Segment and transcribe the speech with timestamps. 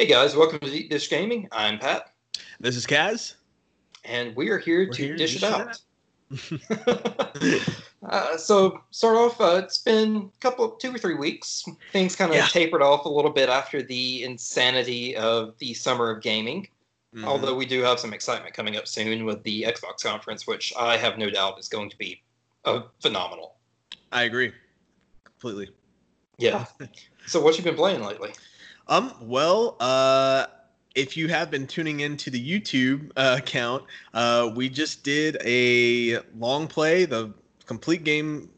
[0.00, 1.46] Hey guys, welcome to Deep Dish Gaming.
[1.52, 2.14] I'm Pat.
[2.58, 3.34] This is Kaz.
[4.02, 5.78] And we are here We're to here dish, dish, it out.
[8.08, 11.66] uh, so, start off, uh, it's been a couple, two or three weeks.
[11.92, 12.46] Things kind of yeah.
[12.46, 16.66] tapered off a little bit after the insanity of the summer of gaming.
[17.14, 17.28] Mm-hmm.
[17.28, 20.96] Although we do have some excitement coming up soon with the Xbox conference, which I
[20.96, 22.22] have no doubt is going to be
[22.64, 23.56] uh, phenomenal.
[24.12, 24.52] I agree
[25.24, 25.68] completely.
[26.38, 26.64] Yeah.
[27.26, 28.30] so, what you been playing lately?
[28.90, 29.14] Um.
[29.20, 30.46] Well, uh,
[30.96, 36.18] if you have been tuning into the YouTube uh, account, uh, we just did a
[36.36, 37.32] long play, the
[37.66, 38.50] complete game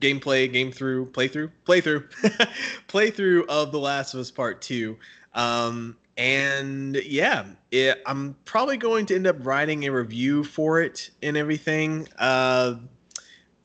[0.00, 2.08] gameplay, game through, playthrough, playthrough,
[2.88, 4.96] playthrough of The Last of Us Part Two.
[5.34, 11.10] Um, and yeah, it, I'm probably going to end up writing a review for it
[11.22, 12.08] and everything.
[12.18, 12.76] Uh,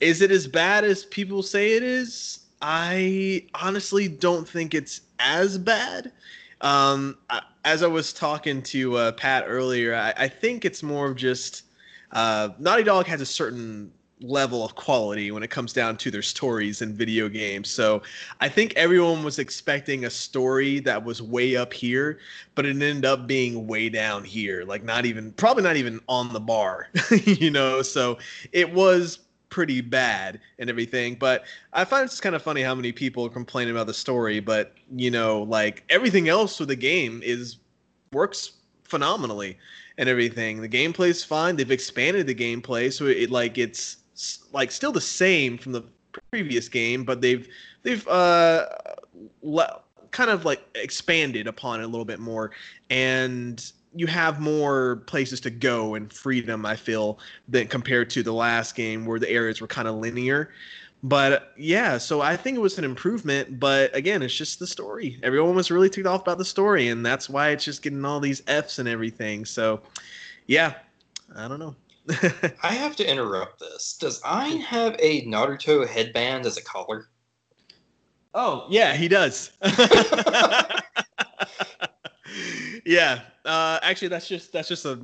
[0.00, 2.40] is it as bad as people say it is?
[2.60, 6.12] I honestly don't think it's as bad.
[6.60, 7.18] Um,
[7.64, 11.62] as I was talking to uh, Pat earlier, I, I, think it's more of just
[12.10, 16.22] uh, Naughty Dog has a certain level of quality when it comes down to their
[16.22, 17.70] stories in video games.
[17.70, 18.02] So
[18.40, 22.18] I think everyone was expecting a story that was way up here,
[22.56, 26.32] but it ended up being way down here, like not even, probably not even on
[26.32, 26.88] the bar,
[27.24, 27.82] you know?
[27.82, 28.18] So
[28.52, 31.14] it was pretty bad and everything.
[31.14, 34.74] But I find it's kind of funny how many people complain about the story, but
[34.94, 37.58] you know, like everything else with the game is
[38.12, 38.52] works
[38.84, 39.58] phenomenally
[39.98, 40.60] and everything.
[40.60, 41.56] The gameplay is fine.
[41.56, 43.98] They've expanded the gameplay, so it like it's
[44.52, 45.84] like still the same from the
[46.30, 47.48] previous game, but they've
[47.82, 48.66] they've uh
[49.42, 52.50] le- kind of like expanded upon it a little bit more
[52.90, 56.64] and you have more places to go and freedom.
[56.64, 57.18] I feel
[57.48, 60.50] than compared to the last game where the areas were kind of linear.
[61.02, 63.60] But yeah, so I think it was an improvement.
[63.60, 65.18] But again, it's just the story.
[65.22, 68.20] Everyone was really ticked off about the story, and that's why it's just getting all
[68.20, 69.44] these Fs and everything.
[69.44, 69.80] So
[70.46, 70.74] yeah,
[71.36, 71.76] I don't know.
[72.62, 73.96] I have to interrupt this.
[74.00, 77.08] Does Ein have a Naruto headband as a collar?
[78.34, 79.50] Oh yeah, he does.
[82.84, 85.00] yeah, uh, actually, that's just that's just a.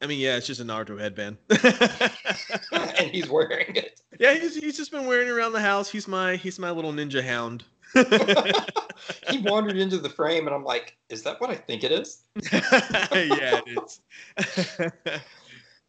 [0.00, 1.38] I mean, yeah, it's just a Naruto headband.
[2.98, 4.00] and he's wearing it.
[4.20, 5.90] Yeah, he's, he's just been wearing it around the house.
[5.90, 7.64] He's my he's my little ninja hound.
[9.30, 12.22] he wandered into the frame, and I'm like, "Is that what I think it is?"
[12.52, 14.00] yeah, it is.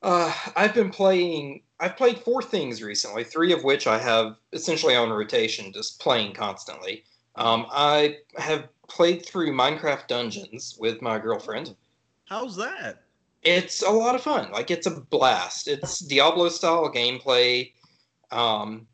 [0.01, 1.61] uh, I've been playing.
[1.79, 6.33] I've played four things recently, three of which I have essentially on rotation, just playing
[6.33, 7.03] constantly.
[7.35, 11.75] Um, I have played through Minecraft Dungeons with my girlfriend.
[12.29, 13.01] How's that?
[13.41, 14.51] It's a lot of fun.
[14.51, 15.67] Like it's a blast.
[15.67, 17.73] It's Diablo style gameplay.
[18.29, 18.85] Um,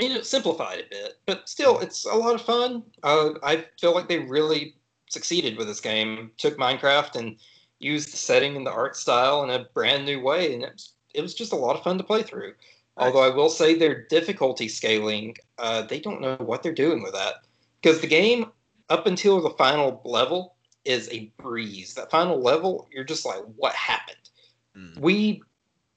[0.00, 2.82] you know, simplified a bit, but still, it's a lot of fun.
[3.04, 4.74] Uh, I feel like they really
[5.08, 6.32] succeeded with this game.
[6.38, 7.36] Took Minecraft and
[7.78, 10.92] used the setting and the art style in a brand new way, and it was,
[11.14, 12.54] it was just a lot of fun to play through.
[12.96, 17.12] Although I will say their difficulty scaling, uh, they don't know what they're doing with
[17.12, 17.34] that.
[17.80, 18.50] Because the game,
[18.88, 21.94] up until the final level, is a breeze.
[21.94, 24.16] That final level, you're just like, what happened?
[24.76, 24.98] Mm.
[25.00, 25.42] We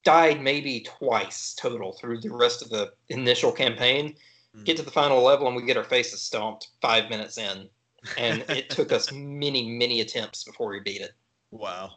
[0.04, 4.16] died maybe twice total through the rest of the initial campaign.
[4.58, 4.66] Mm.
[4.66, 7.70] Get to the final level and we get our faces stomped five minutes in.
[8.18, 11.12] And it took us many, many attempts before we beat it.
[11.52, 11.92] Wow.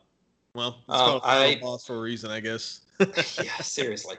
[0.55, 2.83] Well, it's um, I, boss for a reason, I guess.
[3.01, 4.17] yeah, seriously.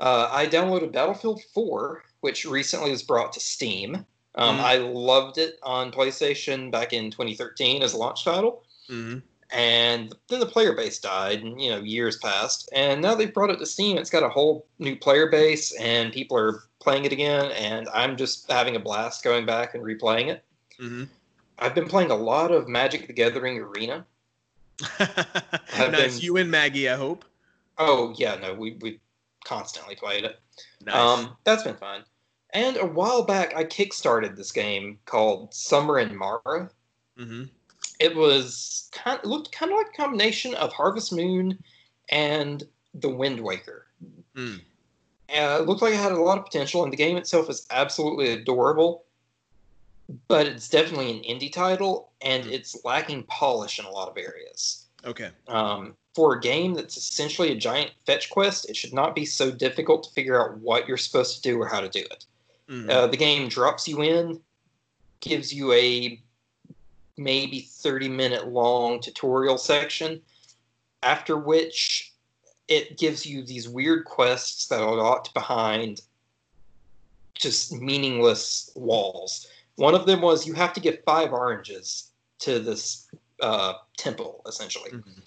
[0.00, 4.04] Uh, I downloaded Battlefield 4, which recently was brought to Steam.
[4.34, 4.64] Um, mm-hmm.
[4.64, 8.64] I loved it on PlayStation back in 2013 as a launch title.
[8.88, 9.18] Mm-hmm.
[9.52, 13.50] And then the player base died, and you know years passed, and now they've brought
[13.50, 13.98] it to Steam.
[13.98, 17.50] It's got a whole new player base, and people are playing it again.
[17.52, 20.44] And I'm just having a blast going back and replaying it.
[20.80, 21.04] Mm-hmm.
[21.58, 24.06] I've been playing a lot of Magic the Gathering Arena.
[25.00, 26.20] nice, been...
[26.20, 27.24] you and Maggie, I hope.
[27.76, 29.00] Oh yeah, no, we we
[29.44, 30.38] constantly played it.
[30.84, 30.94] Nice.
[30.94, 32.04] Um, that's been fun.
[32.52, 36.70] And a while back, I kickstarted this game called Summer in Mara.
[37.18, 37.44] Mm-hmm.
[38.00, 41.62] It was kind of, looked kind of like a combination of Harvest Moon
[42.08, 42.64] and
[42.94, 43.86] The Wind Waker.
[44.34, 44.60] Mm.
[45.28, 47.66] Uh, it looked like it had a lot of potential, and the game itself is
[47.70, 49.04] absolutely adorable.
[50.26, 52.52] But it's definitely an indie title, and mm.
[52.52, 54.86] it's lacking polish in a lot of areas.
[55.04, 55.30] Okay.
[55.46, 59.50] Um, for a game that's essentially a giant fetch quest, it should not be so
[59.50, 62.26] difficult to figure out what you're supposed to do or how to do it.
[62.70, 62.90] Mm-hmm.
[62.90, 64.40] Uh, the game drops you in,
[65.20, 66.20] gives you a
[67.16, 70.20] maybe 30 minute long tutorial section,
[71.02, 72.12] after which
[72.68, 76.02] it gives you these weird quests that are locked behind
[77.34, 79.48] just meaningless walls.
[79.76, 83.08] One of them was you have to get five oranges to this
[83.40, 84.90] uh, temple essentially.
[84.90, 85.22] Mhm.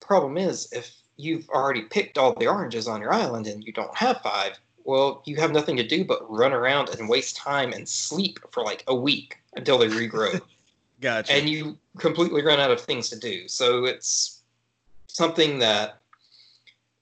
[0.00, 3.94] Problem is, if you've already picked all the oranges on your island and you don't
[3.96, 7.88] have five, well, you have nothing to do but run around and waste time and
[7.88, 10.40] sleep for like a week until they regrow.
[11.00, 11.32] Gotcha.
[11.32, 13.48] and you completely run out of things to do.
[13.48, 14.42] So it's
[15.06, 16.00] something that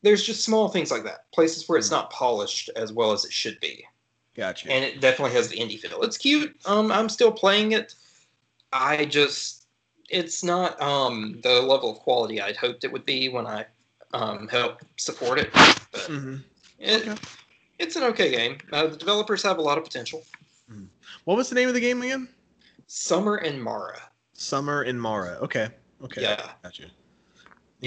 [0.02, 3.32] there's just small things like that, places where it's not polished as well as it
[3.32, 3.84] should be,
[4.36, 4.70] gotcha.
[4.70, 6.02] and it definitely has the indie feel.
[6.02, 6.56] It's cute.
[6.64, 7.94] Um, I'm still playing it.
[8.72, 9.66] I just
[10.08, 13.66] it's not um the level of quality I'd hoped it would be when I
[14.14, 16.44] um helped support it, but Mhm.
[16.78, 17.20] it, Okay.
[17.78, 18.58] It's an okay game.
[18.72, 20.25] Uh, the developers have a lot of potential.
[21.25, 22.28] What was the name of the game again?
[22.86, 24.00] Summer in Mara.
[24.32, 25.38] Summer in Mara.
[25.42, 25.69] Okay.
[26.02, 26.22] Okay.
[26.22, 26.84] Yeah, Gotcha.
[26.84, 26.88] You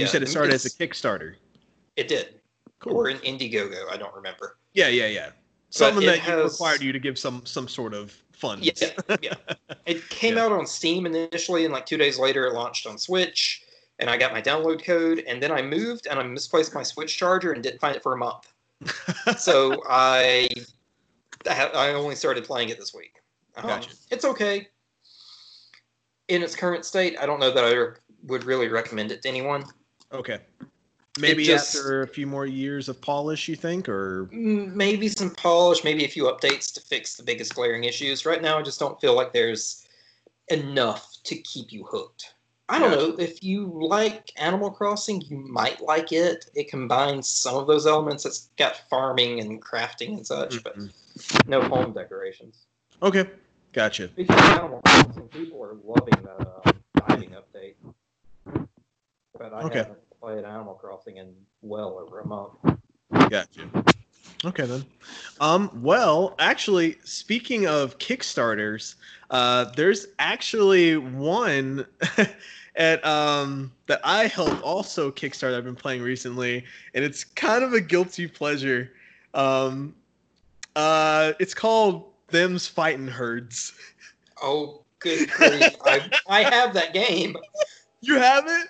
[0.03, 1.35] Yeah, said it started as a Kickstarter.
[1.95, 2.35] it did.
[2.79, 2.93] Cool.
[2.95, 4.57] Or an Indiegogo, I don't remember.
[4.73, 5.29] Yeah, yeah, yeah.
[5.69, 8.65] Something that has- required you to give some some sort of funds.
[8.81, 8.89] Yeah,
[9.21, 9.33] yeah.
[9.85, 10.45] It came Yeah.
[10.45, 13.63] out on Steam initially, and like two days later, it launched on Switch.
[13.99, 17.15] And I got my download code, and then I moved and I misplaced my Switch
[17.15, 18.51] charger and didn't find it for a month.
[19.38, 20.50] So I,
[21.50, 23.16] I, I only started playing it this week.
[23.56, 23.92] Um, Gotcha.
[24.10, 24.68] It's okay.
[26.28, 29.66] In its current state, I don't know that I would really recommend it to anyone.
[30.12, 30.39] okay.
[31.19, 35.84] Maybe just- after a few more years of polish, you think, or Maybe some polish,
[35.84, 38.25] maybe a few updates to fix the biggest glaring issues.
[38.25, 39.86] Right now, I just don't feel like there's
[40.48, 42.34] enough to keep you hooked.
[42.71, 43.15] I don't know.
[43.21, 46.45] If you like Animal Crossing, you might like it.
[46.56, 48.25] It combines some of those elements.
[48.25, 51.47] It's got farming and crafting and such, but Mhm.
[51.47, 52.68] no home decorations.
[53.03, 53.29] okay,
[53.73, 54.07] gotcha.
[54.07, 56.71] Speaking of Animal Crossing, people are loving the uh,
[57.07, 57.75] diving update.
[59.38, 59.79] But I Okay.
[59.79, 62.53] haven't played Animal Crossing in well over a month.
[63.29, 63.69] Gotcha.
[64.45, 64.85] Okay then.
[65.41, 68.95] Um, well, actually, speaking of Kickstarters,
[69.29, 71.85] uh, there's actually one
[72.75, 75.57] at um that I helped also Kickstarter.
[75.57, 76.63] I've been playing recently,
[76.94, 78.91] and it's kind of a guilty pleasure.
[79.33, 79.95] Um,
[80.75, 83.73] uh, it's called Them's Fighting Herds.
[84.41, 85.75] Oh, good grief.
[85.85, 87.35] I, I have that game.
[88.01, 88.68] You have it?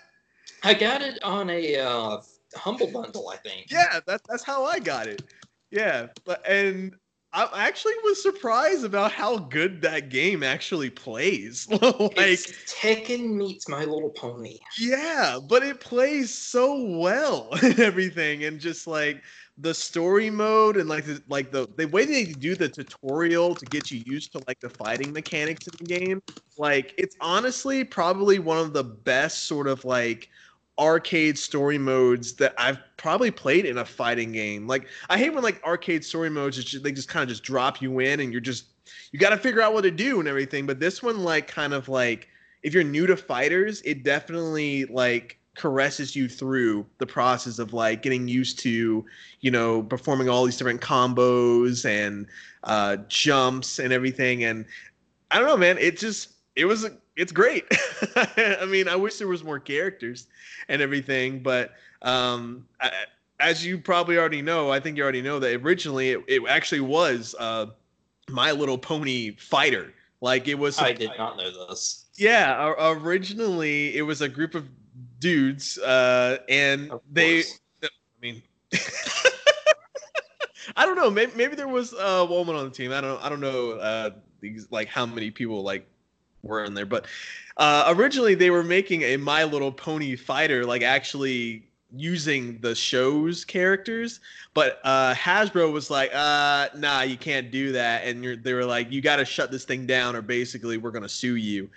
[0.63, 2.17] I got it on a uh,
[2.55, 3.71] Humble Bundle, I think.
[3.71, 5.23] Yeah, that, that's how I got it.
[5.71, 6.95] Yeah, but and
[7.33, 11.67] I actually was surprised about how good that game actually plays.
[11.71, 14.59] like, It's Tekken meets My Little Pony.
[14.77, 19.23] yeah, but it plays so well and everything, and just like
[19.57, 23.65] the story mode and like the like the the way they do the tutorial to
[23.65, 26.21] get you used to like the fighting mechanics in the game.
[26.57, 30.29] Like, it's honestly probably one of the best sort of like
[30.77, 34.67] arcade story modes that I've probably played in a fighting game.
[34.67, 37.81] Like I hate when like arcade story modes just, they just kind of just drop
[37.81, 38.65] you in and you're just
[39.11, 40.67] you got to figure out what to do and everything.
[40.67, 42.27] But this one like kind of like
[42.61, 48.03] if you're new to fighters, it definitely like caresses you through the process of like
[48.03, 49.03] getting used to
[49.41, 52.25] you know performing all these different combos and
[52.63, 54.65] uh jumps and everything and
[55.29, 57.65] i don't know man it just it was it's great
[58.15, 60.27] i mean i wish there was more characters
[60.69, 61.71] and everything but
[62.01, 62.91] um I,
[63.39, 66.81] as you probably already know i think you already know that originally it, it actually
[66.81, 67.67] was uh
[68.29, 72.05] my little pony fighter like it was I did not know this.
[72.15, 74.67] yeah originally it was a group of
[75.19, 77.39] dudes uh and Of they.
[77.83, 77.87] I
[78.21, 78.43] mean,
[80.75, 81.09] I don't know.
[81.09, 82.91] Maybe, maybe there was a woman on the team.
[82.91, 83.21] I don't.
[83.23, 83.71] I don't know.
[83.71, 84.11] Uh,
[84.41, 85.87] these like how many people like
[86.43, 87.05] were in there, but
[87.57, 93.43] uh, originally they were making a My Little Pony fighter, like actually using the show's
[93.45, 94.19] characters.
[94.53, 98.91] But uh, Hasbro was like, uh, "Nah, you can't do that," and they were like,
[98.91, 101.69] "You got to shut this thing down, or basically we're gonna sue you."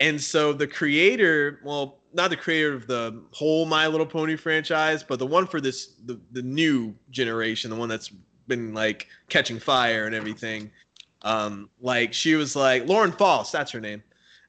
[0.00, 5.02] And so the creator, well, not the creator of the whole My Little Pony franchise,
[5.02, 8.10] but the one for this the, the new generation, the one that's
[8.46, 10.70] been like catching fire and everything.
[11.22, 14.02] Um, like she was like Lauren Faust, that's her name.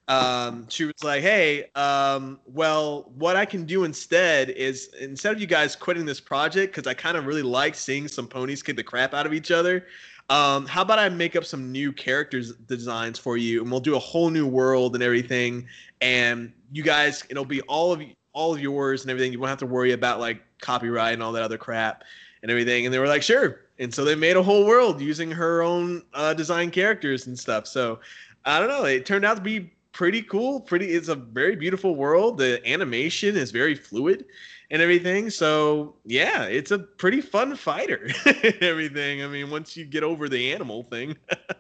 [0.08, 5.42] Um, she was like, "Hey, um, well, what I can do instead is instead of
[5.42, 8.78] you guys quitting this project because I kind of really like seeing some ponies kick
[8.78, 9.86] the crap out of each other.
[10.30, 13.96] Um, how about I make up some new characters designs for you, and we'll do
[13.96, 15.68] a whole new world and everything,
[16.02, 18.02] and you guys, it'll be all of
[18.38, 19.34] all of yours and everything.
[19.34, 22.04] You won't have to worry about like copyright and all that other crap
[22.44, 22.86] and everything.
[22.86, 23.62] And they were like, sure.
[23.80, 27.66] And so they made a whole world using her own uh, design characters and stuff.
[27.66, 28.00] So
[28.46, 28.86] I don't know.
[28.86, 30.62] It turned out to be pretty cool.
[30.62, 30.94] Pretty.
[30.94, 32.38] It's a very beautiful world.
[32.38, 34.26] The animation is very fluid
[34.70, 35.32] and everything.
[35.32, 39.24] So yeah, it's a pretty fun fighter and everything.
[39.24, 41.18] I mean, once you get over the animal thing.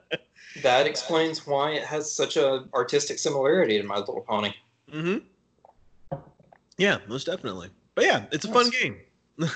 [0.62, 4.54] that explains why it has such a artistic similarity to My Little Pony.
[4.94, 6.18] Mm-hmm.
[6.78, 7.70] Yeah, most definitely.
[7.96, 8.98] But yeah, it's a fun game.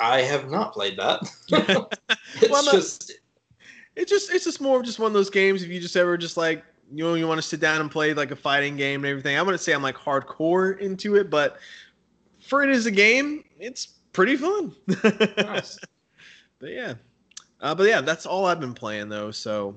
[0.00, 1.20] I have not played that.
[1.48, 3.12] it's Well, just
[3.96, 6.16] it's just it's just more of just one of those games if you just ever
[6.16, 9.04] just like you know you want to sit down and play like a fighting game
[9.04, 9.36] and everything.
[9.36, 11.58] I wouldn't say I'm like hardcore into it, but
[12.40, 14.74] for it as a game, it's pretty fun.
[15.38, 15.78] nice.
[16.58, 16.94] But yeah,
[17.60, 19.30] uh, but yeah, that's all I've been playing though.
[19.30, 19.76] So,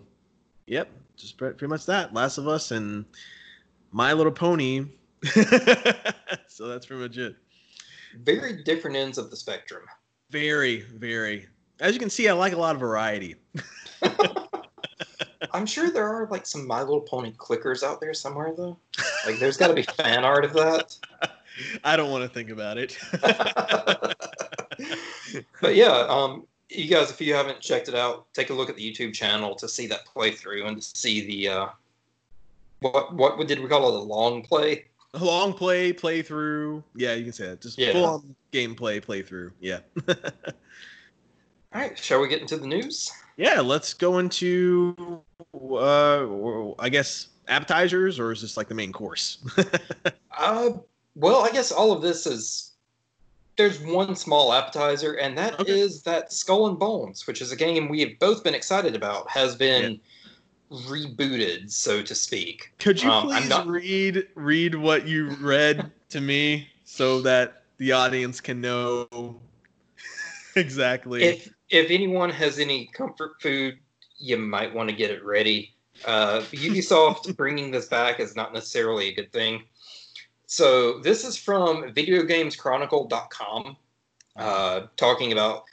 [0.65, 2.13] yep, just pretty much that.
[2.13, 3.03] Last of Us and
[3.91, 4.85] My Little Pony.
[6.47, 7.35] so that's pretty much it.
[8.23, 9.83] very different ends of the spectrum.
[10.29, 11.47] Very, very.
[11.81, 13.35] As you can see, I like a lot of variety.
[15.51, 18.77] I'm sure there are like some My Little Pony clickers out there somewhere though.
[19.25, 20.95] Like there's got to be fan art of that.
[21.83, 22.97] I don't want to think about it.
[25.61, 28.75] but yeah, um, you guys, if you haven't checked it out, take a look at
[28.75, 31.67] the YouTube channel to see that playthrough and to see the uh,
[32.79, 33.95] what what did we call it?
[33.99, 34.85] A long play.
[35.15, 36.83] A long play, playthrough.
[36.95, 37.61] Yeah, you can say that.
[37.61, 37.93] Just Yeah.
[37.93, 39.51] full on gameplay, playthrough.
[39.59, 39.79] Yeah.
[41.73, 43.11] All right, shall we get into the news?
[43.39, 45.23] Yeah, let's go into,
[45.55, 49.37] uh, I guess, appetizers, or is this like the main course?
[50.37, 50.71] Uh,
[51.15, 52.71] well, I guess all of this is
[53.57, 56.11] there's one small appetizer, and that is Okay.
[56.11, 59.55] that Skull and Bones, which is a game we have both been excited about, has
[59.57, 59.99] been
[60.71, 62.71] rebooted, so to speak.
[62.79, 67.91] Could you Um, please not- read read what you read to me so that the
[67.91, 69.41] audience can know
[70.55, 71.23] exactly?
[71.23, 73.77] If if anyone has any comfort food,
[74.17, 75.73] you might want to get it ready.
[76.05, 79.63] Uh, Ubisoft bringing this back is not necessarily a good thing.
[80.45, 83.77] So this is from VideoGamesChronicle.com,
[84.35, 85.63] uh, talking about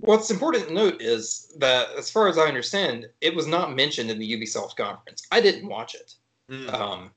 [0.00, 4.10] what's important to note is that, as far as I understand, it was not mentioned
[4.10, 5.22] in the Ubisoft conference.
[5.30, 6.14] I didn't watch it.
[6.50, 6.72] Mm.
[6.72, 7.10] Um,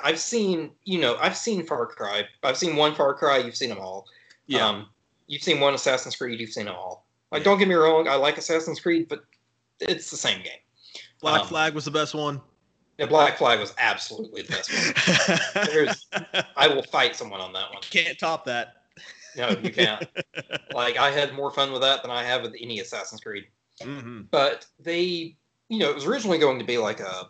[0.00, 2.24] I've seen, you know, I've seen Far Cry.
[2.42, 3.38] I've seen one Far Cry.
[3.38, 4.06] You've seen them all.
[4.46, 4.66] yeah.
[4.66, 4.88] Um,
[5.26, 6.38] you've seen one Assassin's Creed.
[6.38, 7.05] You've seen them all.
[7.32, 7.44] Like, Yeah.
[7.44, 8.08] don't get me wrong.
[8.08, 9.24] I like Assassin's Creed, but
[9.80, 10.58] it's the same game.
[11.20, 12.40] Black um, Flag was the best one.
[12.98, 14.72] The Black Flag was absolutely the best
[15.54, 15.66] one.
[15.66, 16.06] There's-
[16.56, 17.82] I will fight someone on that one.
[17.82, 18.74] Can't top that.
[19.36, 20.06] No, you can't.
[20.72, 23.44] like, I had more fun with that than I have with any Assassin's Creed.
[23.82, 25.36] hmm but they
[25.68, 27.28] you know it was originally going to be like a,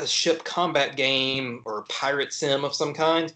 [0.00, 3.34] a ship combat game or a pirate sim of some kind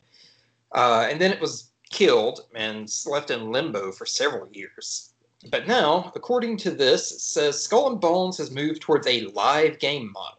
[0.75, 5.12] uh, and then it was killed and left in limbo for several years
[5.51, 9.79] but now according to this it says skull and bones has moved towards a live
[9.79, 10.39] game model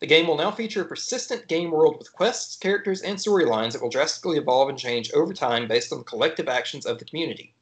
[0.00, 3.82] the game will now feature a persistent game world with quests characters and storylines that
[3.82, 7.54] will drastically evolve and change over time based on the collective actions of the community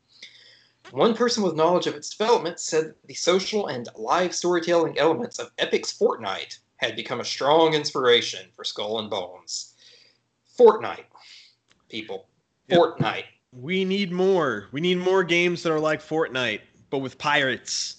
[0.93, 5.39] one person with knowledge of its development said that the social and live storytelling elements
[5.39, 9.75] of Epic's Fortnite had become a strong inspiration for Skull and Bones.
[10.59, 11.05] Fortnite,
[11.91, 12.29] people.
[12.69, 12.79] Yep.
[12.79, 13.25] Fortnite.
[13.61, 14.69] We need more.
[14.71, 16.61] We need more games that are like Fortnite,
[16.91, 17.97] but with pirates.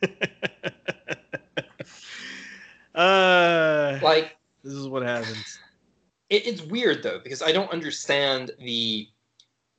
[2.94, 5.58] uh, Like, this is what happens.
[6.28, 9.08] it, it's weird though, because I don't understand the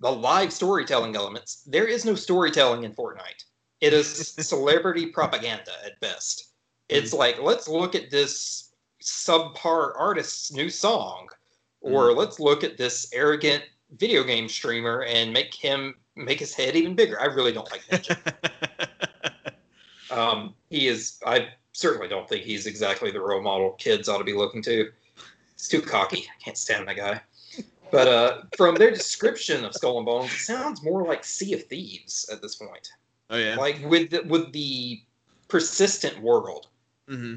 [0.02, 1.64] the live storytelling elements.
[1.68, 3.46] There is no storytelling in Fortnite.
[3.80, 6.52] It is celebrity propaganda at best.
[6.90, 11.30] It's like, let's look at this subpar artist's new song,
[11.80, 13.64] or let's look at this arrogant
[13.98, 17.20] video game streamer and make him make his head even bigger.
[17.20, 18.18] I really don't like Ninja.
[20.12, 21.20] um, he is.
[21.26, 24.92] I certainly don't think he's exactly the role model kids ought to be looking to.
[25.54, 26.20] It's too cocky.
[26.20, 27.22] I can't stand that guy.
[27.92, 31.64] But uh, from their description of Skull and Bones, it sounds more like Sea of
[31.66, 32.90] Thieves at this point.
[33.30, 33.56] oh yeah.
[33.56, 35.02] Like with the, with the
[35.50, 36.68] persistent world.
[37.08, 37.36] hmm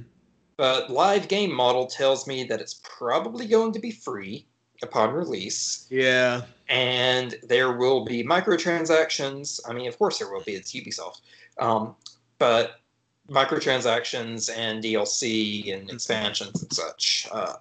[0.57, 4.47] But live game model tells me that it's probably going to be free
[4.85, 6.43] upon release, Yeah.
[6.69, 9.61] and there will be microtransactions.
[9.69, 10.53] I mean, of course there will be.
[10.55, 11.21] It's Ubisoft,
[11.59, 11.97] um,
[12.39, 12.81] but
[13.29, 17.27] microtransactions and DLC and expansions and such.
[17.33, 17.55] Uh,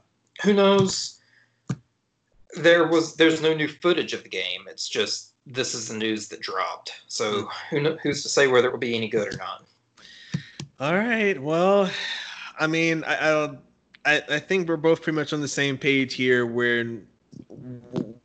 [0.44, 1.20] who knows?
[2.56, 4.62] There was there's no new footage of the game.
[4.70, 6.92] It's just this is the news that dropped.
[7.08, 9.66] So who who's to say whether it will be any good or not?
[10.80, 11.42] All right.
[11.42, 11.90] Well,
[12.60, 13.58] I mean, I, I
[14.06, 16.46] I I think we're both pretty much on the same page here.
[16.46, 17.08] When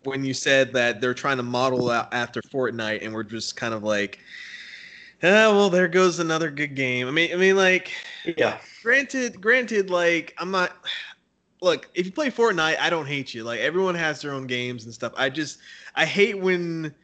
[0.05, 3.75] when you said that they're trying to model out after Fortnite, and we're just kind
[3.75, 4.19] of like,
[5.23, 7.09] oh well, there goes another good game.
[7.09, 7.93] I mean, I mean, like,
[8.37, 8.59] Yeah.
[8.83, 10.73] granted, granted, like, I'm not.
[11.61, 13.43] Look, if you play Fortnite, I don't hate you.
[13.43, 15.13] Like, everyone has their own games and stuff.
[15.17, 15.59] I just,
[15.95, 16.95] I hate when,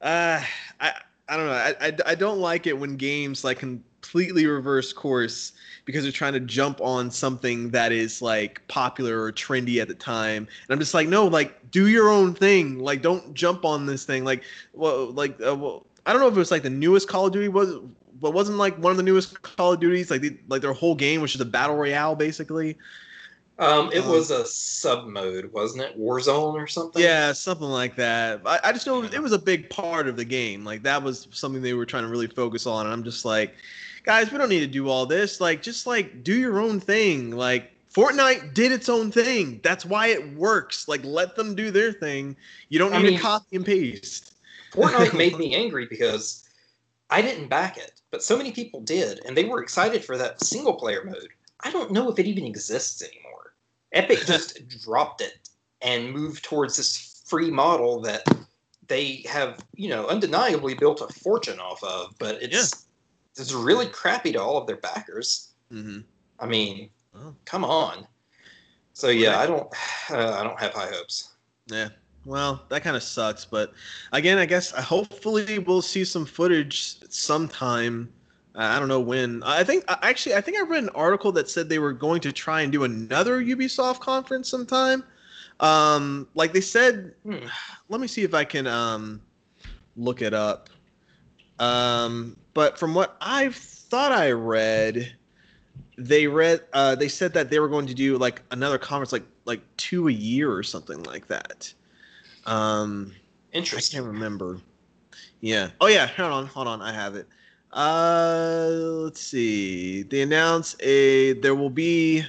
[0.00, 0.42] uh,
[0.80, 0.92] I.
[1.28, 1.52] I don't know.
[1.52, 3.60] I, I, I don't like it when games like
[4.00, 5.52] completely reverse course
[5.84, 9.94] because they're trying to jump on something that is like popular or trendy at the
[9.94, 10.46] time.
[10.46, 12.78] And I'm just like, no, like do your own thing.
[12.78, 14.24] Like don't jump on this thing.
[14.24, 14.42] Like
[14.72, 17.32] well, like uh, well, I don't know if it was like the newest Call of
[17.32, 17.74] Duty was,
[18.20, 20.10] but wasn't like one of the newest Call of Duties.
[20.10, 22.76] Like the, like their whole game was just a battle royale basically.
[23.58, 26.00] Um, it um, was a sub mode, wasn't it?
[26.00, 27.02] Warzone or something?
[27.02, 28.40] Yeah, something like that.
[28.46, 30.64] I, I just know it was a big part of the game.
[30.64, 32.86] Like that was something they were trying to really focus on.
[32.86, 33.56] And I'm just like,
[34.04, 35.40] guys, we don't need to do all this.
[35.40, 37.30] Like, just like do your own thing.
[37.30, 39.60] Like Fortnite did its own thing.
[39.62, 40.86] That's why it works.
[40.86, 42.36] Like, let them do their thing.
[42.68, 44.34] You don't need I mean, to copy and paste.
[44.72, 46.48] Fortnite made me angry because
[47.10, 50.42] I didn't back it, but so many people did, and they were excited for that
[50.42, 51.28] single player mode.
[51.62, 53.54] I don't know if it even exists anymore.
[53.92, 55.48] Epic just dropped it
[55.82, 58.22] and moved towards this free model that
[58.86, 62.14] they have, you know, undeniably built a fortune off of.
[62.18, 62.86] But it's.
[63.36, 65.54] It's really crappy to all of their backers.
[65.72, 66.00] Mm-hmm.
[66.38, 67.34] I mean, oh.
[67.44, 68.06] come on.
[68.92, 69.68] So yeah, I don't,
[70.10, 71.34] uh, I don't have high hopes.
[71.66, 71.88] Yeah.
[72.26, 73.72] Well, that kind of sucks, but
[74.12, 78.12] again, I guess uh, hopefully we'll see some footage sometime
[78.54, 79.42] I don't know when.
[79.44, 82.32] I think actually, I think I read an article that said they were going to
[82.32, 85.04] try and do another Ubisoft conference sometime.
[85.60, 87.46] Um, like they said, hmm.
[87.88, 89.20] let me see if I can um,
[89.96, 90.68] look it up.
[91.60, 95.14] Um, but from what I thought I read,
[95.98, 99.26] they read uh, they said that they were going to do like another conference, like
[99.44, 101.72] like two a year or something like that.
[102.46, 103.12] Um,
[103.52, 104.00] Interesting.
[104.00, 104.60] I can't remember.
[105.40, 105.70] Yeah.
[105.80, 106.06] Oh yeah.
[106.06, 106.46] Hold on.
[106.46, 106.80] Hold on.
[106.80, 107.28] I have it.
[107.72, 108.68] Uh,
[109.04, 110.02] let's see.
[110.02, 112.24] They announced a there will be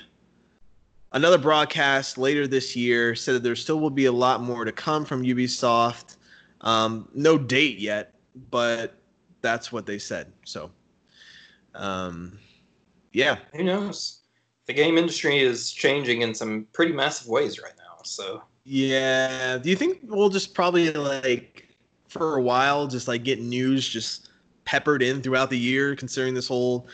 [1.13, 3.15] another broadcast later this year.
[3.15, 6.17] Said that there still will be a lot more to come from Ubisoft.
[6.61, 8.13] Um, no date yet,
[8.51, 9.00] but
[9.41, 10.31] that's what they said.
[10.45, 10.71] So,
[11.75, 12.37] um,
[13.13, 13.37] yeah.
[13.55, 14.19] Who knows?
[14.67, 18.01] The game industry is changing in some pretty massive ways right now.
[18.03, 18.43] So.
[18.63, 19.57] Yeah.
[19.57, 21.75] Do you think we'll just probably like
[22.07, 24.29] for a while just like get news just
[24.65, 26.87] peppered in throughout the year, considering this whole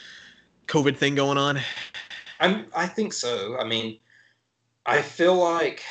[0.68, 1.60] COVID thing going on?
[2.40, 3.58] I'm, I think so.
[3.60, 4.00] I mean,
[4.86, 5.84] I feel like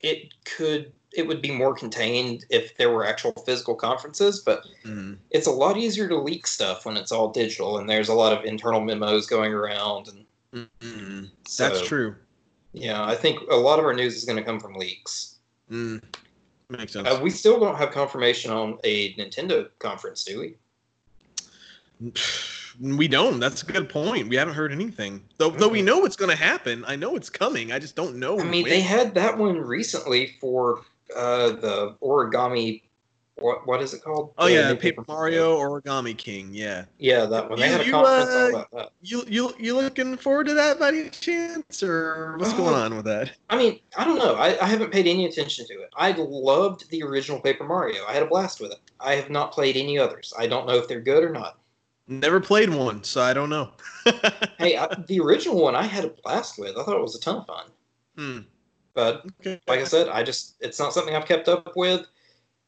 [0.00, 5.16] it could it would be more contained if there were actual physical conferences, but mm.
[5.30, 8.36] it's a lot easier to leak stuff when it's all digital and there's a lot
[8.36, 10.08] of internal memos going around
[10.52, 11.24] and mm-hmm.
[11.46, 12.14] so, that's true.
[12.72, 15.36] Yeah, I think a lot of our news is going to come from leaks.
[15.70, 16.02] Mm.
[16.68, 17.08] Makes sense.
[17.08, 20.40] Uh, we still don't have confirmation on a Nintendo conference, do
[22.00, 22.12] we?
[22.78, 23.40] We don't.
[23.40, 24.28] That's a good point.
[24.28, 25.24] We haven't heard anything.
[25.38, 25.58] Though mm-hmm.
[25.58, 26.84] though we know it's going to happen.
[26.86, 27.72] I know it's coming.
[27.72, 28.38] I just don't know.
[28.38, 28.70] I mean, when.
[28.70, 30.82] they had that one recently for
[31.14, 32.82] uh, the origami
[33.38, 34.32] what what is it called?
[34.38, 36.48] Oh the yeah, Paper Mario Origami King.
[36.52, 36.86] Yeah.
[36.98, 37.60] Yeah, that one.
[37.60, 38.92] They you, had a conference uh, all about that.
[39.02, 42.96] You you you looking forward to that by any chance, or what's uh, going on
[42.96, 43.32] with that?
[43.50, 44.34] I mean, I don't know.
[44.36, 45.90] I, I haven't paid any attention to it.
[45.96, 48.06] I loved the original Paper Mario.
[48.06, 48.80] I had a blast with it.
[49.00, 50.32] I have not played any others.
[50.38, 51.58] I don't know if they're good or not.
[52.08, 53.72] Never played one, so I don't know.
[54.58, 56.76] hey, I, the original one I had a blast with.
[56.78, 57.66] I thought it was a ton of fun.
[58.16, 58.38] Hmm.
[58.96, 62.06] But like I said, I just it's not something I've kept up with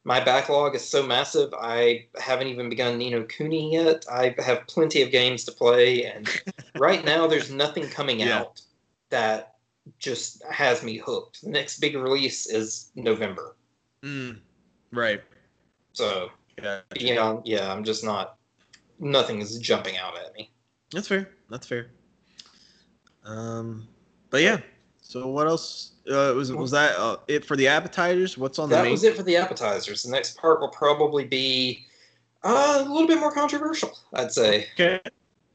[0.09, 1.53] my backlog is so massive.
[1.53, 4.07] I haven't even begun Ni no Kuni yet.
[4.11, 6.27] I have plenty of games to play, and
[6.79, 8.39] right now there's nothing coming yeah.
[8.39, 8.63] out
[9.11, 9.57] that
[9.99, 11.43] just has me hooked.
[11.43, 13.57] The next big release is November.
[14.03, 14.39] Mm,
[14.93, 15.21] right.
[15.93, 16.31] So
[16.63, 18.39] yeah, you know, yeah, I'm just not.
[19.01, 20.51] Nothing is jumping out at me.
[20.91, 21.29] That's fair.
[21.51, 21.91] That's fair.
[23.27, 23.87] Um,
[24.31, 24.61] but yeah.
[25.09, 28.37] So what else uh, was was that uh, it for the appetizers?
[28.37, 30.03] What's on that the That was it for the appetizers.
[30.03, 31.87] The next part will probably be
[32.43, 34.67] uh, a little bit more controversial, I'd say.
[34.75, 35.01] Okay.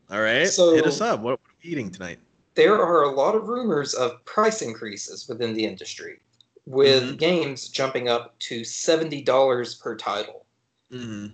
[0.10, 0.48] All right.
[0.48, 1.20] So hit us up.
[1.20, 2.18] What are we eating tonight?
[2.56, 6.20] There are a lot of rumors of price increases within the industry,
[6.66, 7.18] with mm-hmm.
[7.18, 10.48] games jumping up to seventy dollars per title
[10.92, 11.28] mm-hmm.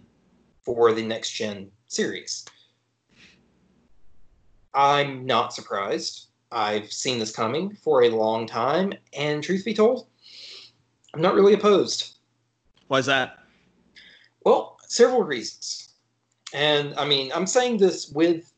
[0.61, 2.43] for the next gen series.
[4.73, 6.28] I'm not surprised.
[6.51, 10.07] I've seen this coming for a long time, and truth be told,
[11.13, 12.17] I'm not really opposed.
[12.87, 13.39] Why is that?
[14.43, 15.93] Well, several reasons.
[16.53, 18.51] And I mean, I'm saying this with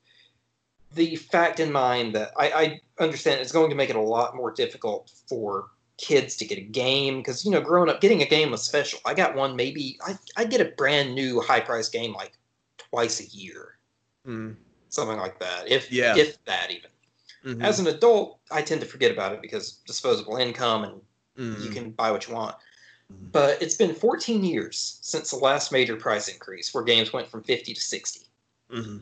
[0.93, 4.35] the fact in mind that I, I understand it's going to make it a lot
[4.35, 8.25] more difficult for kids to get a game because you know growing up getting a
[8.25, 11.89] game was special i got one maybe i, I get a brand new high price
[11.89, 12.37] game like
[12.89, 13.77] twice a year
[14.27, 14.55] mm.
[14.89, 16.17] something like that if yeah.
[16.17, 16.89] if that even
[17.45, 17.61] Mm-hmm.
[17.61, 21.01] As an adult, I tend to forget about it because disposable income and
[21.37, 21.63] mm-hmm.
[21.63, 22.55] you can buy what you want.
[23.31, 27.43] But it's been 14 years since the last major price increase where games went from
[27.43, 28.21] 50 to 60.
[28.71, 28.97] Mm-hmm.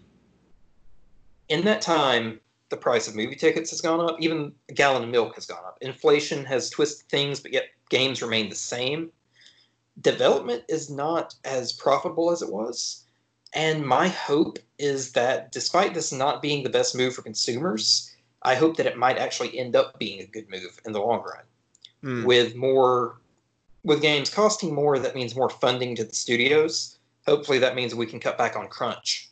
[1.49, 4.17] In that time, the price of movie tickets has gone up.
[4.19, 5.78] Even a gallon of milk has gone up.
[5.82, 9.12] Inflation has twisted things, but yet games remain the same.
[10.02, 13.04] Development is not as profitable as it was.
[13.54, 18.09] And my hope is that despite this not being the best move for consumers,
[18.43, 21.23] I hope that it might actually end up being a good move in the long
[21.23, 21.43] run.
[22.04, 22.25] Mm.
[22.25, 23.19] With more
[23.84, 26.97] with games costing more, that means more funding to the studios.
[27.25, 29.30] Hopefully that means we can cut back on crunch.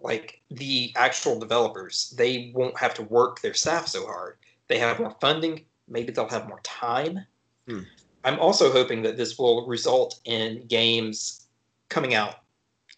[0.00, 4.38] Like the actual developers, they won't have to work their staff so hard.
[4.68, 7.20] They have more funding, maybe they'll have more time.
[7.68, 7.80] Hmm.
[8.24, 11.46] I'm also hoping that this will result in games
[11.88, 12.36] coming out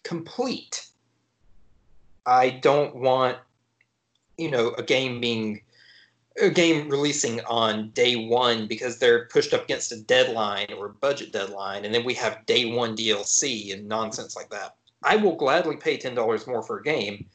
[0.07, 0.87] complete.
[2.25, 3.37] I don't want,
[4.37, 5.61] you know, a game being
[6.41, 10.93] a game releasing on day one because they're pushed up against a deadline or a
[10.93, 14.75] budget deadline, and then we have day one DLC and nonsense like that.
[15.03, 17.25] I will gladly pay ten dollars more for a game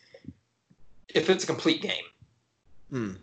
[1.09, 2.05] if it's a complete game.
[2.93, 3.17] Mm.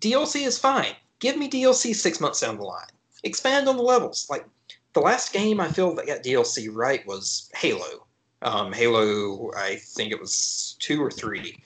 [0.00, 0.94] DLC is fine.
[1.18, 2.86] Give me DLC six months down the line.
[3.22, 4.26] Expand on the levels.
[4.30, 4.46] Like
[4.92, 8.06] the last game I feel that got DLC right was Halo.
[8.42, 11.56] Um, Halo, I think it was two or 3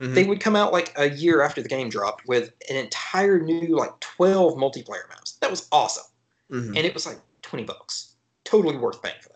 [0.00, 0.14] Mhm.
[0.14, 3.76] They would come out like a year after the game dropped with an entire new
[3.76, 5.32] like twelve multiplayer maps.
[5.40, 6.04] That was awesome,
[6.50, 6.68] Mhm.
[6.68, 8.14] and it was like twenty bucks.
[8.44, 9.34] Totally worth paying for that.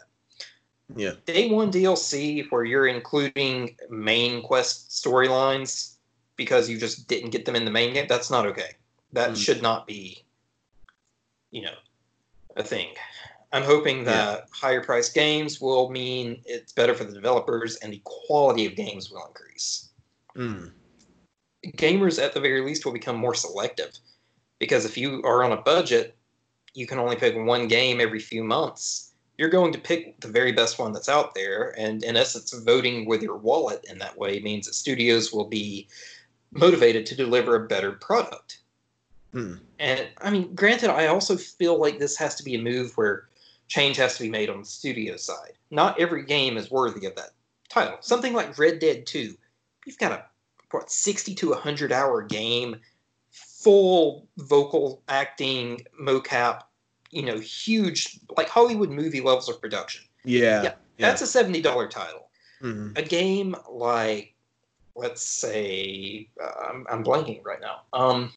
[0.97, 1.13] yeah.
[1.27, 5.97] day one DLC where you're including main quest storylines
[6.37, 8.71] because you just didn't get them in the main game, that's not okay.
[9.13, 9.37] That Mm.
[9.37, 10.25] should not be,
[11.51, 11.75] you know,
[12.57, 12.95] a thing.
[13.53, 18.01] I'm hoping that higher priced games will mean it's better for the developers and the
[18.05, 19.88] quality of games will increase.
[20.39, 20.71] Mm.
[21.77, 23.99] Gamers, at the very least, will become more selective
[24.59, 26.17] because if you are on a budget,
[26.75, 30.53] you can only pick one game every few months you're going to pick the very
[30.53, 31.75] best one that's out there.
[31.79, 35.89] And in essence, voting with your wallet in that way means that studios will be
[36.51, 38.59] motivated to deliver a better product.
[39.33, 39.55] Hmm.
[39.79, 43.29] And I mean, granted, I also feel like this has to be a move where
[43.69, 45.53] change has to be made on the studio side.
[45.71, 47.31] Not every game is worthy of that
[47.69, 47.99] title.
[48.01, 49.37] Something like Red Dead 2,
[49.89, 50.25] you've got a
[50.71, 52.77] what 60 to 100 hour game,
[53.31, 56.65] full vocal acting, mocap,
[57.11, 60.05] you know, huge like Hollywood movie levels of production.
[60.25, 60.63] Yeah.
[60.63, 62.29] Yeah, That's a seventy dollar title.
[62.63, 62.99] Mhm.
[62.99, 64.35] A game like,
[64.95, 67.83] let's say, uh, I'm, I'm blanking right now.
[67.95, 68.33] Um,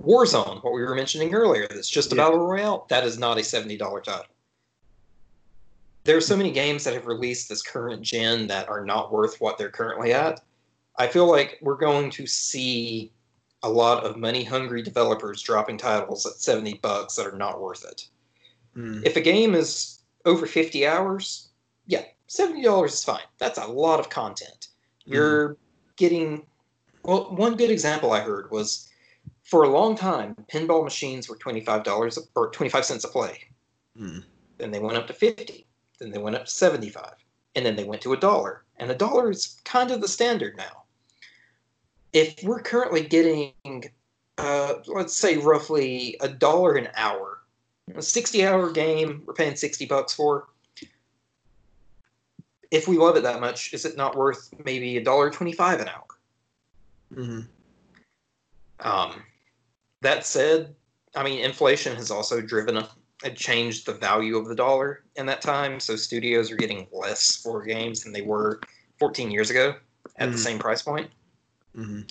[0.00, 2.24] Warzone, what we were mentioning earlier, that's just a Yeah.
[2.24, 2.86] battle royale.
[2.90, 4.26] That is not a seventy dollar title.
[6.04, 9.40] There are so many games that have released this current gen that are not worth
[9.40, 10.40] what they're currently at.
[10.96, 13.12] I feel like we're going to see
[13.62, 17.84] a lot of money hungry developers dropping titles at 70 bucks that are not worth
[17.84, 18.08] it.
[18.76, 19.04] Mm.
[19.04, 21.50] If a game is over 50 hours,
[21.86, 23.20] yeah, $70 is fine.
[23.38, 24.68] That's a lot of content.
[25.04, 25.56] You're
[25.96, 26.46] getting
[27.04, 28.88] well, one good example I heard was
[29.44, 33.40] for a long time, pinball machines were $25 or 25 cents a play.
[33.98, 34.22] Mm.
[34.58, 35.66] Then they went up to 50.
[36.00, 37.12] Then they went up to 75.
[37.54, 38.64] And then they went to a dollar.
[38.78, 40.82] And a dollar is kind of the standard now.
[42.12, 43.52] If we're currently getting,
[44.38, 47.42] uh, let's say, roughly a dollar an hour,
[47.94, 50.48] a 60 hour game we're paying 60 bucks for.
[52.70, 55.88] If we love it that much, is it not worth maybe a dollar 25 an
[55.88, 56.04] hour?
[57.12, 57.48] Mhm.
[58.78, 59.24] Um,
[60.00, 60.74] that said,
[61.14, 62.88] I mean, inflation has also driven a,
[63.22, 65.80] a changed the value of the dollar in that time.
[65.80, 68.60] So studios are getting less for games than they were
[68.98, 69.76] 14 years ago
[70.16, 70.32] at Mhm.
[70.32, 71.10] the same price point.
[71.76, 72.10] Mhm.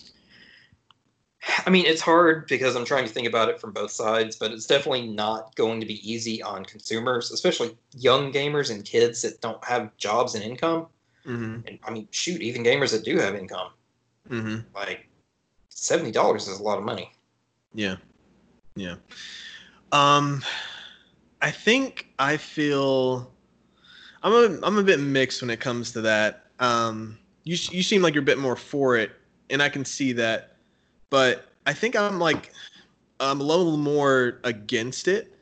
[1.66, 4.52] I mean, it's hard because I'm trying to think about it from both sides, but
[4.52, 9.42] it's definitely not going to be easy on consumers, especially young gamers and kids that
[9.42, 10.88] don't have jobs and income.
[11.26, 11.64] Mhm.
[11.68, 13.72] And I mean, shoot, even gamers that do have income,
[14.30, 14.66] Mhm.
[14.76, 15.08] like
[15.70, 17.12] seventy dollars is a lot of money.
[17.74, 17.98] Yeah.
[18.76, 18.96] Yeah.
[19.92, 20.44] Um
[21.42, 23.32] I think I feel
[24.24, 26.46] I'm a I'm a bit mixed when it comes to that.
[26.60, 29.12] Um you you seem like you're a bit more for it
[29.50, 30.56] and I can see that.
[31.10, 32.52] But I think I'm like
[33.20, 35.34] I'm a little more against it.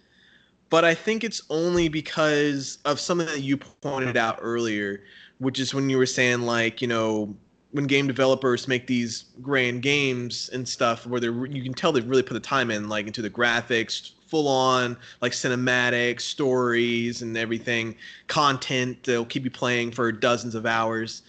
[0.69, 5.03] But I think it's only because of something that you pointed out earlier,
[5.37, 7.33] which is when you were saying like, you know,
[7.71, 12.07] when game developers make these grand games and stuff where they're you can tell they've
[12.07, 17.37] really put the time in like into the graphics full on like cinematic stories and
[17.37, 17.95] everything
[18.27, 21.23] content they'll keep you playing for dozens of hours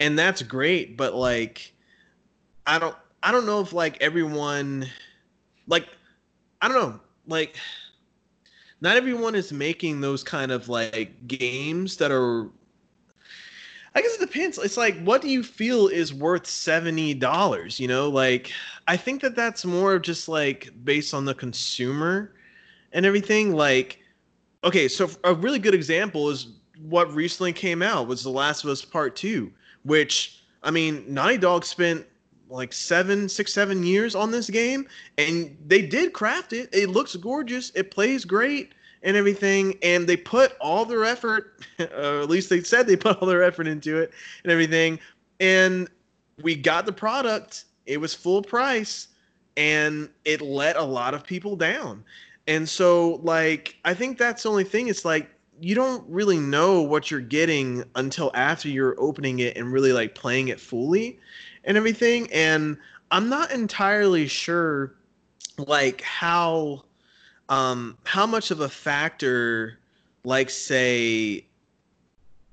[0.00, 1.72] and that's great but like
[2.66, 4.86] i don't i don't know if like everyone
[5.66, 5.88] like
[6.60, 7.56] i don't know like
[8.80, 12.50] not everyone is making those kind of like games that are
[13.94, 14.58] I guess it depends.
[14.58, 17.78] It's like, what do you feel is worth seventy dollars?
[17.78, 18.50] You know, like
[18.88, 22.34] I think that that's more of just like based on the consumer
[22.92, 23.54] and everything.
[23.54, 23.98] Like,
[24.64, 26.48] okay, so a really good example is
[26.80, 29.52] what recently came out was The Last of Us Part Two,
[29.84, 32.06] which I mean, Naughty Dog spent
[32.48, 36.68] like seven, six, seven years on this game, and they did craft it.
[36.72, 37.72] It looks gorgeous.
[37.74, 42.62] It plays great and everything, and they put all their effort, uh, at least they
[42.62, 44.12] said they put all their effort into it
[44.44, 44.98] and everything,
[45.40, 45.88] and
[46.42, 47.64] we got the product.
[47.86, 49.08] It was full price,
[49.56, 52.04] and it let a lot of people down.
[52.46, 54.88] And so, like, I think that's the only thing.
[54.88, 59.72] It's like you don't really know what you're getting until after you're opening it and
[59.72, 61.18] really like playing it fully
[61.64, 62.30] and everything.
[62.32, 62.76] And
[63.12, 64.94] I'm not entirely sure,
[65.58, 66.84] like, how
[67.48, 69.78] um, how much of a factor,
[70.24, 71.46] like say,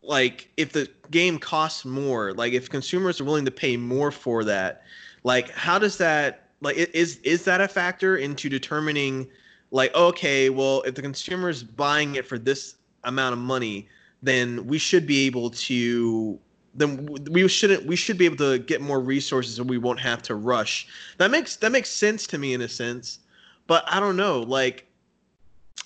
[0.03, 4.43] like if the game costs more, like if consumers are willing to pay more for
[4.43, 4.83] that,
[5.23, 9.27] like how does that like is is that a factor into determining
[9.71, 13.87] like okay, well if the consumer is buying it for this amount of money,
[14.21, 16.39] then we should be able to
[16.75, 20.21] then we shouldn't we should be able to get more resources and we won't have
[20.23, 20.87] to rush.
[21.17, 23.19] That makes that makes sense to me in a sense.
[23.67, 24.85] But I don't know, like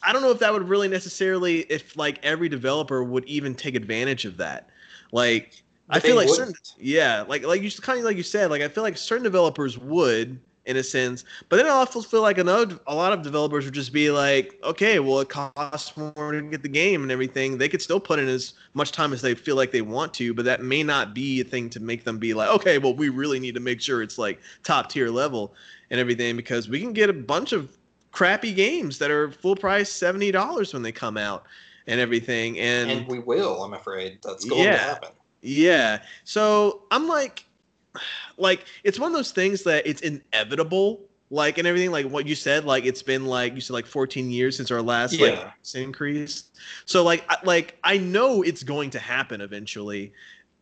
[0.02, 3.76] I don't know if that would really necessarily if like every developer would even take
[3.76, 4.70] advantage of that.
[5.12, 6.58] Like I feel like wouldn't.
[6.58, 9.24] certain yeah, like like you kind of like you said, like I feel like certain
[9.24, 13.22] developers would in a sense, but then I also feel like another a lot of
[13.22, 17.12] developers would just be like, okay, well it costs more to get the game and
[17.12, 17.58] everything.
[17.58, 20.34] They could still put in as much time as they feel like they want to,
[20.34, 23.10] but that may not be a thing to make them be like, okay, well we
[23.10, 25.54] really need to make sure it's like top tier level
[25.90, 27.78] and everything because we can get a bunch of
[28.12, 31.44] crappy games that are full price seventy dollars when they come out
[31.88, 32.58] and everything.
[32.60, 35.10] And and we will, I'm afraid, that's going yeah, to happen.
[35.42, 36.04] Yeah.
[36.24, 37.46] So I'm like,
[38.38, 41.02] like it's one of those things that it's inevitable.
[41.30, 44.30] Like and everything, like what you said, like it's been like you said, like 14
[44.30, 45.26] years since our last yeah.
[45.26, 46.44] like increase.
[46.86, 50.14] So like, I, like I know it's going to happen eventually.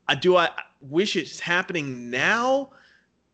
[0.08, 0.38] I do.
[0.38, 2.70] I wish it's happening now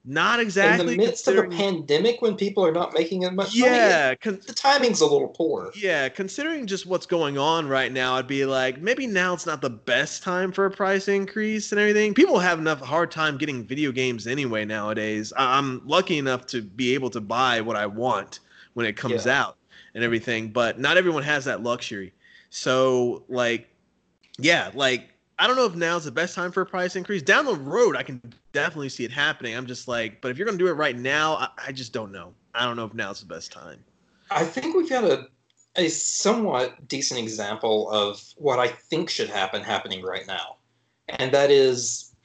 [0.08, 0.94] not exactly.
[0.94, 4.38] In the midst of a pandemic, when people are not making as much yeah, money,
[4.38, 5.70] the timing's a little poor.
[5.76, 9.62] Yeah, considering just what's going on right now, I'd be like, maybe now it's not
[9.62, 12.14] the best time for a price increase and everything.
[12.14, 15.34] People have enough hard time getting video games anyway nowadays.
[15.36, 18.40] I'm lucky enough to be able to buy what I want
[18.76, 19.42] when it comes yeah.
[19.42, 19.58] out
[19.94, 22.14] and everything, but not everyone has that luxury.
[22.50, 23.68] So, like,
[24.40, 27.22] yeah, like I don't know if now's the best time for a price increase.
[27.22, 28.22] Down the road, I can
[28.54, 29.56] definitely see it happening.
[29.56, 31.94] I'm just like, but if you're going to do it right now, I, I, just
[31.94, 32.34] don't know.
[32.56, 33.84] I don't know if now's the best time.
[34.32, 35.28] I think we've got a
[35.78, 40.56] a somewhat decent example of what I think should happen happening right now,
[41.08, 42.16] and that is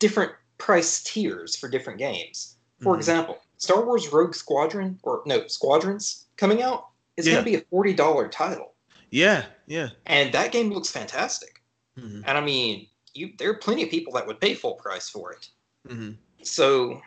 [0.00, 2.56] different price tiers for different games.
[2.82, 2.98] For mm-hmm.
[2.98, 7.34] example, Star Wars Rogue Squadron or no Squadrons coming out is yeah.
[7.34, 8.74] going to be a forty dollar title.
[9.10, 11.59] Yeah, yeah, and that game looks fantastic.
[11.98, 12.22] Mm-hmm.
[12.26, 15.32] And I mean, you there are plenty of people that would pay full price for
[15.32, 15.48] it.
[15.88, 16.12] Mm-hmm.
[16.42, 17.00] So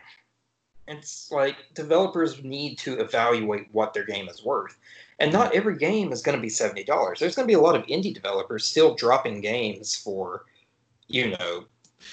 [0.86, 4.76] it's like developers need to evaluate what their game is worth.
[5.18, 6.84] And not every game is going to be $70.
[7.18, 10.44] There's going to be a lot of indie developers still dropping games for,
[11.06, 11.64] you know,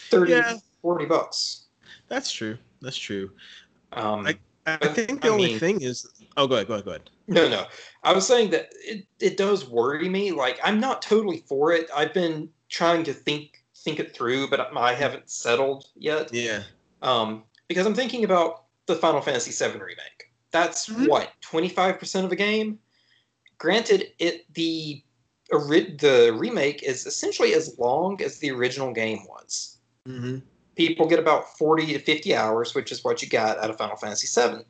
[0.09, 0.57] 30, yeah.
[0.81, 1.65] 40 bucks.
[2.07, 2.57] That's true.
[2.81, 3.31] That's true.
[3.93, 6.07] Um, I, I think the I only mean, thing is.
[6.37, 6.67] Oh, go ahead.
[6.67, 6.85] Go ahead.
[6.85, 7.09] Go ahead.
[7.27, 7.65] No, no.
[8.03, 10.31] I was saying that it, it does worry me.
[10.31, 11.89] Like, I'm not totally for it.
[11.95, 16.33] I've been trying to think think it through, but I haven't settled yet.
[16.33, 16.63] Yeah.
[17.01, 20.31] Um, because I'm thinking about the Final Fantasy VII remake.
[20.51, 21.05] That's mm-hmm.
[21.05, 22.79] what 25% of a game.
[23.57, 25.03] Granted, it the
[25.49, 29.79] the remake is essentially as long as the original game was.
[30.07, 30.37] Mm-hmm.
[30.75, 33.97] People get about 40 to 50 hours, which is what you got out of Final
[33.97, 34.63] Fantasy VII.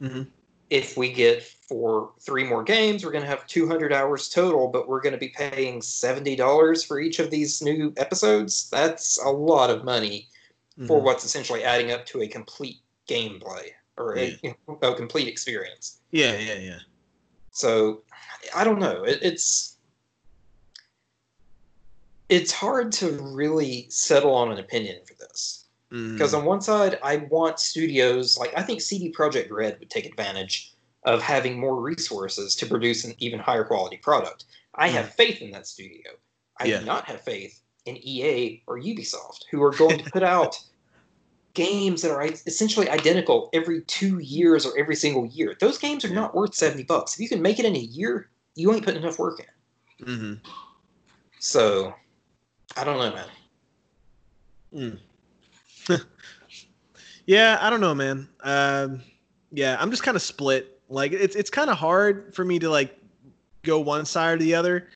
[0.00, 0.22] Mm-hmm
[0.70, 4.88] if we get for three more games, we're going to have 200 hours total, but
[4.88, 8.68] we're going to be paying $70 for each of these new episodes.
[8.70, 10.28] That's a lot of money
[10.78, 10.86] mm-hmm.
[10.86, 12.78] for what's essentially adding up to a complete
[13.08, 14.52] gameplay or yeah.
[14.82, 16.00] a, a, complete experience.
[16.10, 16.78] Yeah, yeah, yeah.
[17.52, 18.02] So
[18.54, 19.04] I don't know.
[19.04, 19.76] It, it's
[22.28, 25.64] it's hard to really settle on an opinion for this.
[25.90, 26.38] Because mm.
[26.38, 30.74] on one side, I want studios like I think CD Projekt Red would take advantage
[31.04, 34.44] of having more resources to produce an even higher quality product.
[34.74, 34.92] I mm.
[34.92, 36.10] have faith in that studio.
[36.58, 36.80] I yeah.
[36.80, 40.58] do not have faith in EA or Ubisoft, who are going to put out
[41.54, 45.56] games that are essentially identical every two years or every single year.
[45.58, 47.14] Those games are not worth seventy bucks.
[47.14, 50.06] If you can make it in a year, you ain't putting enough work in.
[50.06, 50.34] Mm-hmm.
[51.40, 51.94] So,
[52.76, 53.28] I don't know, man.
[54.74, 54.98] Mm.
[57.26, 58.28] yeah, I don't know, man.
[58.42, 59.02] Um,
[59.52, 60.80] yeah, I'm just kind of split.
[60.88, 62.98] Like it's it's kind of hard for me to like
[63.62, 64.88] go one side or the other.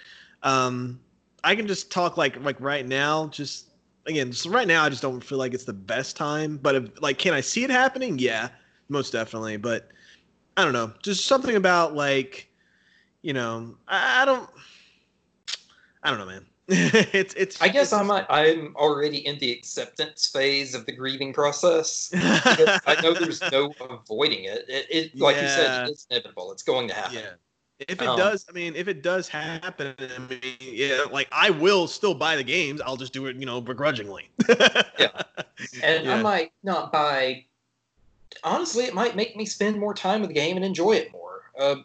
[0.43, 1.01] Um,
[1.45, 3.67] I can just talk like like right now, just
[4.07, 6.57] again, just right now, I just don't feel like it's the best time.
[6.57, 8.19] But if like, can I see it happening?
[8.19, 8.49] Yeah,
[8.89, 9.57] most definitely.
[9.57, 9.89] But
[10.57, 12.49] I don't know, just something about like,
[13.23, 14.49] you know, I, I don't,
[16.03, 16.47] I don't know, man.
[17.13, 17.61] it's it's.
[17.61, 22.11] I guess it's, I'm I'm already in the acceptance phase of the grieving process.
[22.15, 24.65] I know there's no avoiding it.
[24.69, 26.51] It, it like you said, it's inevitable.
[26.53, 27.19] It's going to happen.
[27.19, 27.31] Yeah.
[27.89, 31.51] If it um, does, I mean, if it does happen, I mean, yeah, like I
[31.51, 32.81] will still buy the games.
[32.81, 34.31] I'll just do it, you know, begrudgingly.
[34.49, 35.23] yeah,
[35.83, 36.15] and yeah.
[36.15, 37.45] I might not buy.
[38.45, 41.51] Honestly, it might make me spend more time with the game and enjoy it more.
[41.59, 41.77] Uh,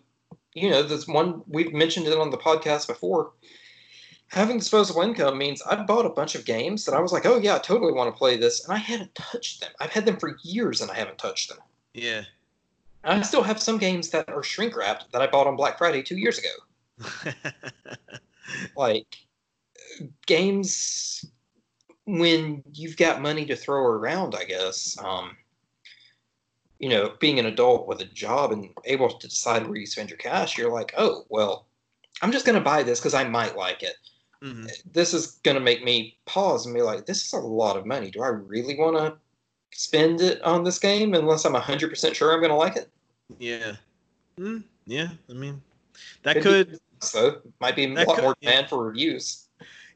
[0.54, 3.32] you know, this one we've mentioned it on the podcast before
[4.30, 7.38] having disposable income means I've bought a bunch of games that I was like, oh
[7.38, 9.72] yeah, I totally want to play this, and I haven't touched them.
[9.80, 11.60] I've had them for years and I haven't touched them.
[11.94, 12.24] Yeah.
[13.04, 16.04] I still have some games that are shrink wrapped that I bought on Black Friday
[16.04, 17.32] two years ago.
[18.76, 19.08] like
[20.26, 21.26] games
[22.06, 24.98] when you've got money to throw around, I guess.
[25.02, 25.38] Um,
[26.80, 30.10] you know, being an adult with a job and able to decide where you spend
[30.10, 31.68] your cash, you're like, oh, well,
[32.22, 33.96] I'm just going to buy this because I might like it.
[34.43, 34.67] Mm-hmm.
[34.91, 37.86] This is going to make me pause and be like, this is a lot of
[37.86, 38.12] money.
[38.12, 39.17] Do I really want to
[39.71, 42.89] spend it on this game unless I'm 100% sure I'm going to like it?
[43.39, 43.76] Yeah.
[44.39, 45.10] Mm, yeah.
[45.30, 45.62] I mean,
[46.23, 46.71] that could.
[46.71, 48.67] could so might be a lot could, more demand yeah.
[48.67, 49.47] for reviews.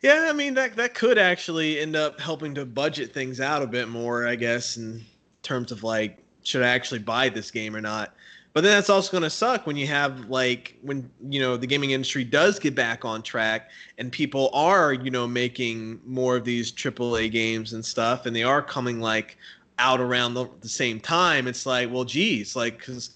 [0.02, 3.68] Yeah, I mean that that could actually end up helping to budget things out a
[3.68, 5.04] bit more, I guess, in
[5.44, 8.16] terms of like should I actually buy this game or not.
[8.54, 11.68] But then that's also going to suck when you have like when you know the
[11.68, 16.44] gaming industry does get back on track and people are you know making more of
[16.44, 19.38] these AAA games and stuff, and they are coming like
[19.80, 21.48] out around the, the same time.
[21.48, 23.12] It's like, well, geez, like because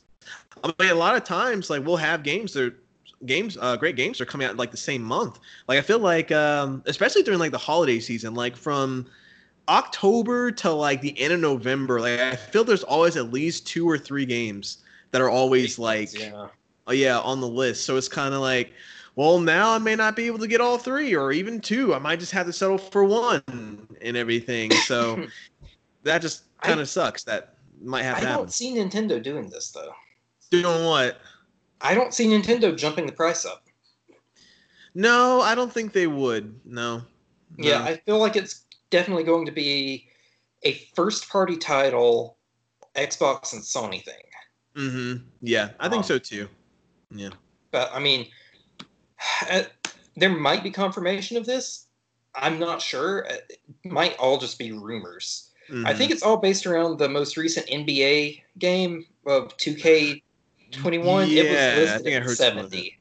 [0.63, 2.75] I mean a lot of times like we'll have games that are,
[3.25, 5.39] games uh, great games are coming out like the same month.
[5.67, 9.05] Like I feel like um, especially during like the holiday season, like from
[9.67, 13.89] October to like the end of November, like I feel there's always at least two
[13.89, 14.77] or three games
[15.15, 16.47] that are always like, yeah.
[16.87, 17.85] oh yeah, on the list.
[17.85, 18.73] So it's kind of like,
[19.15, 21.95] well, now I may not be able to get all three or even two.
[21.95, 23.41] I might just have to settle for one
[24.01, 24.71] and everything.
[24.87, 25.25] So
[26.03, 27.23] that just kind of sucks.
[27.23, 28.17] That might have.
[28.17, 28.33] I happen.
[28.33, 29.93] I don't see Nintendo doing this though.
[30.51, 31.21] Doing what?
[31.79, 33.63] I don't see Nintendo jumping the price up.
[34.95, 36.59] No, I don't think they would.
[36.65, 36.97] No.
[36.97, 37.03] no.
[37.57, 40.09] Yeah, I feel like it's definitely going to be
[40.63, 42.35] a first party title,
[42.95, 44.24] Xbox and Sony thing.
[44.75, 45.23] Mm-hmm.
[45.41, 46.47] Yeah, I think um, so too.
[47.11, 47.29] Yeah.
[47.71, 48.27] But I mean,
[49.49, 49.63] uh,
[50.15, 51.87] there might be confirmation of this.
[52.33, 53.19] I'm not sure.
[53.29, 55.51] It might all just be rumors.
[55.69, 55.87] Mm-hmm.
[55.87, 60.21] I think it's all based around the most recent NBA game of 2K21.
[60.73, 62.99] Yeah, it was listed I think I heard 70.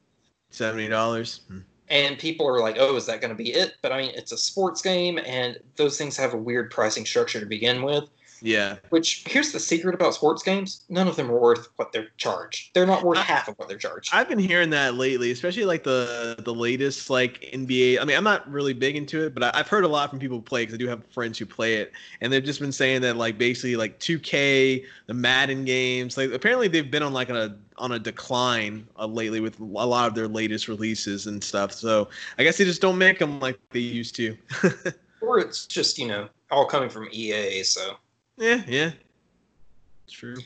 [0.50, 1.40] Seventy dollars.
[1.48, 1.58] Hmm.
[1.88, 4.30] And people are like, "Oh, is that going to be it?" But I mean, it's
[4.30, 8.04] a sports game, and those things have a weird pricing structure to begin with.
[8.44, 8.76] Yeah.
[8.90, 12.74] Which here's the secret about sports games: none of them are worth what they're charged.
[12.74, 14.10] They're not worth I, half of what they're charged.
[14.12, 17.98] I've been hearing that lately, especially like the the latest like NBA.
[17.98, 20.18] I mean, I'm not really big into it, but I, have heard a lot from
[20.18, 22.70] people who play because I do have friends who play it, and they've just been
[22.70, 27.30] saying that like basically like 2K, the Madden games, like apparently they've been on like
[27.30, 31.72] a on a decline uh, lately with a lot of their latest releases and stuff.
[31.72, 34.36] So I guess they just don't make them like they used to.
[35.22, 37.96] or it's just you know all coming from EA, so
[38.36, 38.90] yeah, yeah.
[40.04, 40.36] It's true.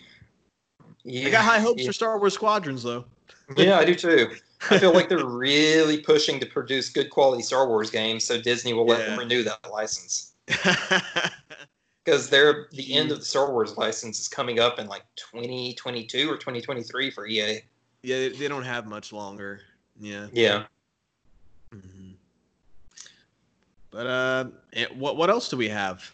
[1.04, 1.88] Yeah, I got high hopes yeah.
[1.88, 3.04] for Star Wars Squadrons, though.
[3.56, 4.30] yeah, I do too.
[4.70, 8.72] I feel like they're really pushing to produce good quality Star Wars games, so Disney
[8.72, 9.06] will let yeah.
[9.06, 10.32] them renew that license.
[12.04, 16.30] Because they're the end of the Star Wars license is coming up in like 2022
[16.30, 17.60] or 2023 for EA.
[18.02, 19.60] Yeah, they, they don't have much longer.
[20.00, 20.28] Yeah.
[20.32, 20.64] Yeah.
[21.70, 22.12] Mm-hmm.
[23.90, 24.44] But uh,
[24.94, 26.10] what what else do we have?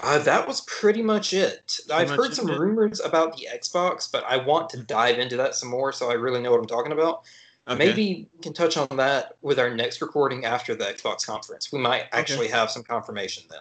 [0.00, 1.80] Uh, that was pretty much it.
[1.86, 2.58] Pretty I've much heard some it.
[2.58, 6.14] rumors about the Xbox, but I want to dive into that some more so I
[6.14, 7.22] really know what I'm talking about.
[7.66, 7.78] Okay.
[7.78, 11.72] Maybe we can touch on that with our next recording after the Xbox conference.
[11.72, 12.56] We might actually okay.
[12.56, 13.60] have some confirmation then.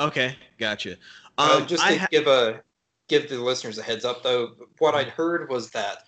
[0.00, 0.96] Okay, gotcha.
[1.38, 2.62] Uh, um, uh, just to ha- give a
[3.08, 5.98] give the listeners a heads up, though, what I'd heard was that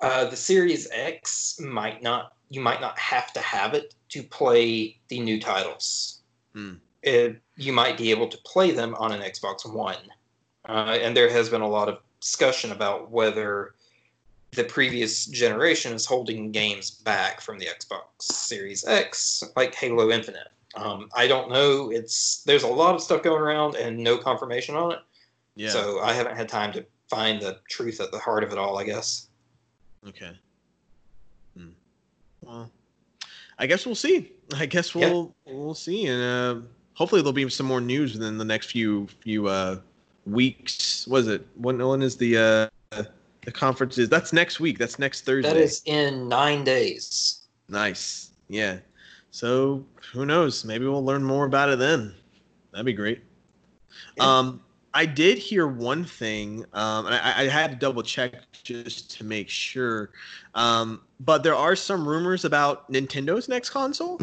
[0.00, 4.98] uh, the Series X might not you might not have to have it to play
[5.08, 6.22] the new titles.
[6.54, 9.96] Hmm it, you might be able to play them on an Xbox One.
[10.68, 13.74] Uh, and there has been a lot of discussion about whether
[14.52, 20.48] the previous generation is holding games back from the Xbox Series X, like Halo Infinite.
[20.76, 21.90] Um, I don't know.
[21.90, 24.98] It's there's a lot of stuff going around and no confirmation on it.
[25.54, 25.70] Yeah.
[25.70, 28.78] So I haven't had time to find the truth at the heart of it all.
[28.78, 29.28] I guess.
[30.08, 30.32] Okay.
[31.56, 31.68] Hmm.
[32.42, 32.70] Well,
[33.58, 34.32] I guess we'll see.
[34.56, 38.44] I guess we'll we'll see, and uh, hopefully there'll be some more news within the
[38.44, 39.78] next few few uh,
[40.26, 41.06] weeks.
[41.06, 43.02] Was it when when is the uh,
[43.44, 43.98] the conference?
[43.98, 44.78] Is that's next week?
[44.78, 45.48] That's next Thursday.
[45.48, 47.46] That is in nine days.
[47.68, 48.30] nice.
[48.48, 48.78] Yeah.
[49.30, 50.64] So who knows?
[50.64, 52.14] Maybe we'll learn more about it then.
[52.70, 53.22] That'd be great.
[54.16, 54.24] Yeah.
[54.24, 54.60] Um,
[54.96, 59.24] I did hear one thing, um, and I, I had to double check just to
[59.24, 60.10] make sure.
[60.54, 64.20] Um, but there are some rumors about Nintendo's next console.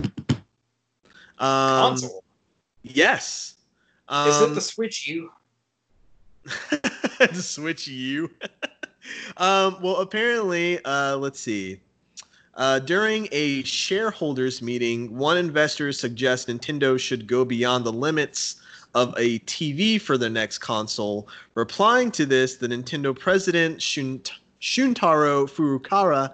[1.40, 2.24] Um, Console.
[2.84, 3.56] Yes.
[4.08, 5.32] Um, is it the Switch U?
[7.20, 8.30] the Switch U.
[9.38, 11.80] um, well, apparently, uh, let's see.
[12.56, 18.58] Uh, during a shareholders meeting, one investor suggests Nintendo should go beyond the limits
[18.94, 21.30] of a TV for their next console.
[21.56, 26.34] Replying to this, the Nintendo president Shunt- Shuntaro Furukawa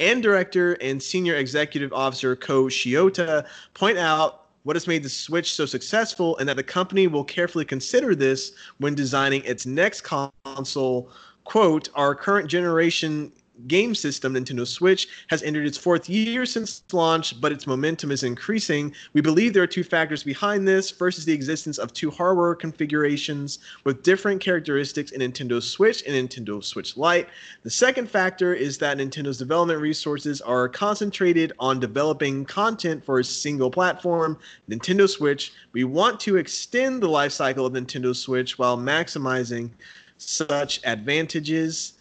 [0.00, 5.54] and director and senior executive officer Ko Shiota point out what has made the Switch
[5.54, 11.08] so successful and that the company will carefully consider this when designing its next console.
[11.44, 13.30] Quote, our current generation
[13.66, 18.22] game system, Nintendo Switch, has entered its fourth year since launch, but its momentum is
[18.22, 18.94] increasing.
[19.12, 20.90] We believe there are two factors behind this.
[20.90, 26.14] First is the existence of two hardware configurations with different characteristics in Nintendo Switch and
[26.14, 27.28] Nintendo Switch Lite.
[27.62, 33.24] The second factor is that Nintendo's development resources are concentrated on developing content for a
[33.24, 34.38] single platform,
[34.70, 35.52] Nintendo Switch.
[35.72, 39.70] We want to extend the life cycle of Nintendo Switch while maximizing
[40.18, 41.94] such advantages.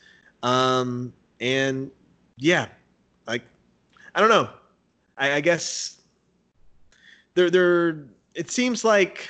[0.43, 1.91] Um, and
[2.37, 2.67] yeah,
[3.27, 3.43] like
[4.13, 4.49] I don't know.
[5.17, 6.01] I, I guess
[7.33, 8.05] they're they're.
[8.33, 9.29] It seems like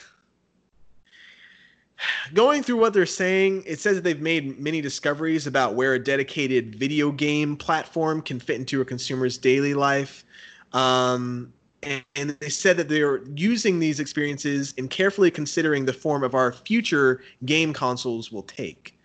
[2.34, 6.00] going through what they're saying, it says that they've made many discoveries about where a
[6.00, 10.26] dedicated video game platform can fit into a consumer's daily life.
[10.74, 11.54] Um,
[11.84, 16.34] and, and they said that they're using these experiences and carefully considering the form of
[16.34, 18.98] our future game consoles will take.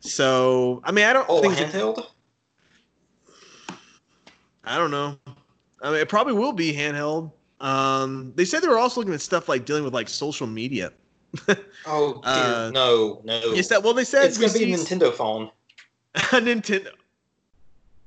[0.00, 2.06] So, I mean, I don't Oh, think handheld.
[4.64, 5.18] I don't know.
[5.82, 7.32] I mean, it probably will be handheld.
[7.60, 10.92] Um, they said they were also looking at stuff like dealing with like social media.
[11.86, 13.40] Oh, dear, Uh, no, no.
[13.52, 13.94] Is that well?
[13.94, 15.50] They said it's gonna be a Nintendo phone.
[16.14, 16.90] a Nintendo.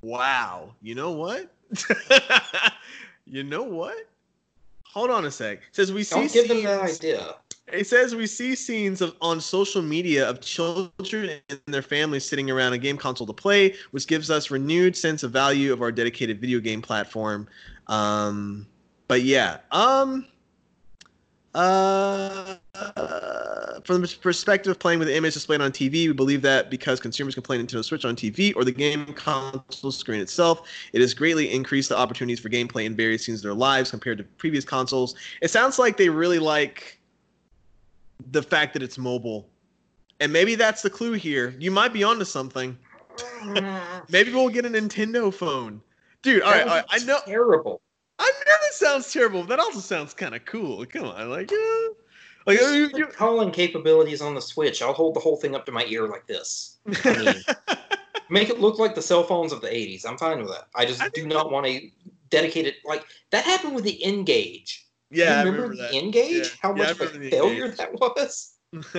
[0.01, 0.75] Wow.
[0.81, 1.51] You know what?
[3.25, 3.97] you know what?
[4.83, 5.59] Hold on a sec.
[5.59, 7.35] It says we see Don't give them that idea.
[7.71, 12.51] It says we see scenes of on social media of children and their families sitting
[12.51, 15.91] around a game console to play, which gives us renewed sense of value of our
[15.91, 17.47] dedicated video game platform.
[17.87, 18.67] Um,
[19.07, 20.27] but yeah, um,
[21.55, 22.55] uh,
[23.83, 26.99] from the perspective of playing with the image displayed on TV, we believe that because
[26.99, 31.13] consumers can play Nintendo Switch on TV or the game console screen itself, it has
[31.13, 34.65] greatly increased the opportunities for gameplay in various scenes of their lives compared to previous
[34.65, 35.15] consoles.
[35.41, 36.99] It sounds like they really like
[38.31, 39.49] the fact that it's mobile.
[40.19, 41.55] And maybe that's the clue here.
[41.59, 42.77] You might be onto something.
[44.09, 45.81] Maybe we'll get a Nintendo phone.
[46.21, 47.81] Dude, all right, all right, I know Terrible.
[48.19, 50.85] I know that sounds terrible, but that also sounds kind of cool.
[50.85, 51.87] Come on, like, yeah.
[52.45, 54.81] like Just uh, you, you, calling capabilities on the Switch.
[54.81, 56.77] I'll hold the whole thing up to my ear like this.
[57.03, 57.77] I mean,
[58.29, 60.05] make it look like the cell phones of the 80s.
[60.05, 60.67] I'm fine with that.
[60.75, 61.89] I just I do not want to
[62.29, 64.82] dedicate it like that happened with the N-Gage.
[65.13, 65.93] Yeah, you remember, the that.
[65.93, 66.33] N-Gage?
[66.33, 66.47] Yeah.
[66.61, 68.53] How Yeah, much of a failure that was?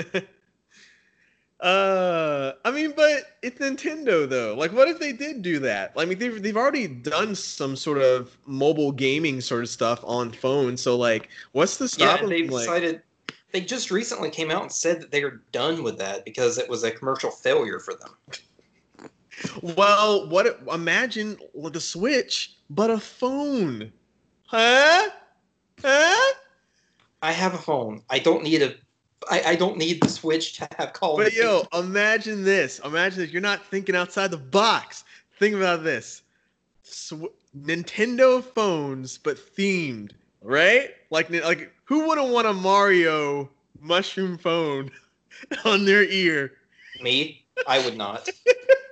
[1.61, 4.55] uh, I mean, but it's Nintendo though.
[4.55, 5.93] Like, what if they did do that?
[5.97, 10.31] I mean, they've they've already done some sort of mobile gaming sort of stuff on
[10.31, 10.77] phone.
[10.77, 12.21] So, like, what's the stop?
[12.21, 13.03] them they've like, decided.
[13.53, 16.69] They just recently came out and said that they are done with that because it
[16.69, 18.11] was a commercial failure for them.
[19.63, 20.61] Well, what?
[20.73, 23.93] Imagine the Switch, but a phone,
[24.47, 25.09] huh?
[25.85, 26.35] Huh?
[27.21, 28.03] I have a phone.
[28.09, 28.75] I don't need a.
[29.31, 32.81] I, I don't need the Switch to have Call But yo, imagine this.
[32.85, 33.31] Imagine this.
[33.31, 35.05] You're not thinking outside the box.
[35.39, 36.23] Think about this.
[36.83, 40.13] Sw- Nintendo phones, but themed,
[40.43, 40.91] right?
[41.11, 44.91] Like, like who wouldn't want a Mario mushroom phone
[45.65, 46.53] on their ear?
[47.03, 48.29] Me, I would not.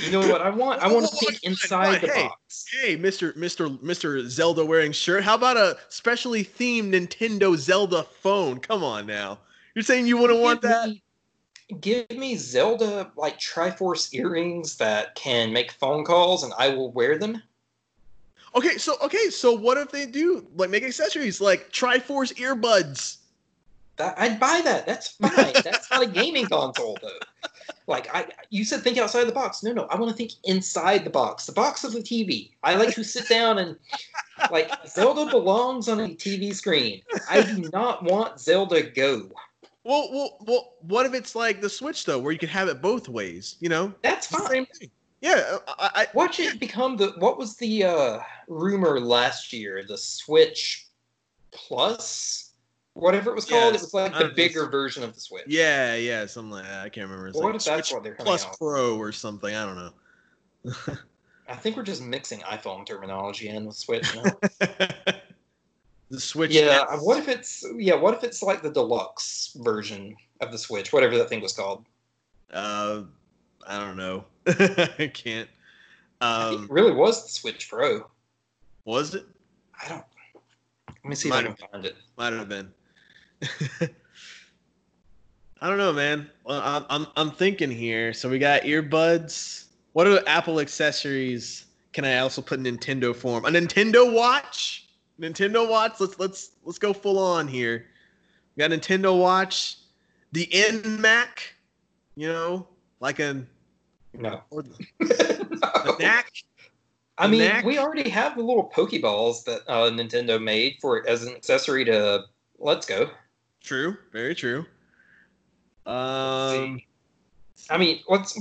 [0.00, 0.82] you know what I want?
[0.82, 2.64] I want to Why- think inside the hey, box.
[2.80, 5.24] Hey, Mister Mister Mister Zelda wearing shirt.
[5.24, 8.60] How about a specially themed Nintendo Zelda phone?
[8.60, 9.38] Come on now.
[9.74, 10.88] You're saying you wouldn't want that?
[10.88, 11.02] me-
[11.80, 17.18] give me Zelda like Triforce earrings that can make phone calls, and I will wear
[17.18, 17.42] them.
[18.56, 23.18] Okay, so okay, so what if they do like make accessories like Triforce earbuds?
[23.96, 24.86] That, I'd buy that.
[24.86, 25.52] That's fine.
[25.62, 27.18] That's not a gaming console though.
[27.90, 29.64] Like I, you said, think outside the box.
[29.64, 31.46] No, no, I want to think inside the box.
[31.46, 32.52] The box of the TV.
[32.62, 33.76] I like to sit down and
[34.50, 37.02] like Zelda belongs on a TV screen.
[37.28, 39.28] I do not want Zelda Go.
[39.82, 40.74] Well, well, well.
[40.82, 43.56] What if it's like the Switch though, where you can have it both ways?
[43.58, 44.46] You know, That's fine.
[44.48, 44.90] Same thing.
[45.20, 49.84] Yeah, I, I, Watch it become the what was the uh, rumor last year?
[49.86, 50.86] The Switch
[51.50, 52.39] Plus,
[53.00, 53.72] whatever it was called.
[53.74, 54.34] Yes, it was like the know.
[54.34, 55.44] bigger version of the Switch.
[55.46, 56.84] yeah, yeah, something like that.
[56.84, 57.28] I can't remember.
[57.28, 58.56] It's What like if that's Switch what they're Plus out?
[58.58, 59.54] Pro or something.
[59.54, 60.96] I don't know.
[61.48, 64.22] I think we're just mixing iPhone terminology in with Switch now.
[66.10, 66.52] the Switch.
[66.52, 66.84] yeah.
[67.00, 67.94] What if it's yeah?
[67.94, 71.84] What if it's like the deluxe version of the Switch, whatever that thing was called?
[72.52, 73.02] Uh,
[73.66, 74.24] I don't know.
[74.46, 75.48] I can't.
[76.20, 78.06] I Um, it really was the Switch Pro.
[78.84, 79.24] was it?
[79.82, 80.04] I don't.
[80.88, 81.96] Let me see Might if I can find it.
[82.18, 82.70] Might have been.
[85.62, 86.28] I don't know, man.
[86.44, 88.12] Well, I'm, I'm thinking here.
[88.14, 89.66] So we got earbuds.
[89.92, 91.66] What are Apple accessories?
[91.92, 93.44] Can I also put Nintendo form?
[93.44, 94.88] A Nintendo Watch.
[95.20, 96.00] Nintendo Watch.
[96.00, 97.86] Let's let's let's go full on here.
[98.56, 99.76] We got Nintendo Watch.
[100.32, 101.26] The NMAC.
[102.14, 102.68] You know,
[103.00, 103.44] like a
[104.14, 104.42] No.
[104.50, 104.62] or
[105.00, 105.46] the,
[105.86, 105.96] No.
[105.98, 106.30] knack.
[107.18, 107.66] I mean, Knack?
[107.66, 112.24] we already have the little Pokeballs that uh, Nintendo made for as an accessory to
[112.58, 113.10] Let's Go.
[113.62, 113.96] True.
[114.12, 114.64] Very true.
[115.86, 116.80] Um.
[117.68, 118.38] I mean, what's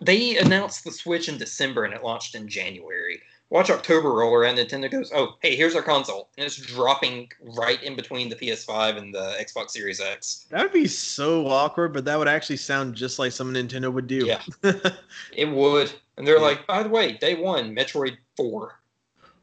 [0.00, 3.20] they announced the Switch in December and it launched in January.
[3.50, 7.80] Watch October roll around, Nintendo goes, "Oh, hey, here's our console," and it's dropping right
[7.82, 10.46] in between the PS5 and the Xbox Series X.
[10.50, 14.06] That would be so awkward, but that would actually sound just like something Nintendo would
[14.06, 14.26] do.
[14.26, 14.42] Yeah.
[15.36, 16.42] It would, and they're Yeah.
[16.42, 18.80] like, "By the way, day one, Metroid 4.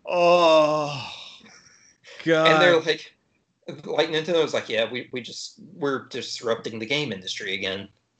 [0.08, 1.14] oh,
[2.26, 2.48] God.
[2.52, 3.14] and they're like,
[3.86, 7.90] like Nintendo's like, "Yeah, we, we just we're disrupting the game industry again."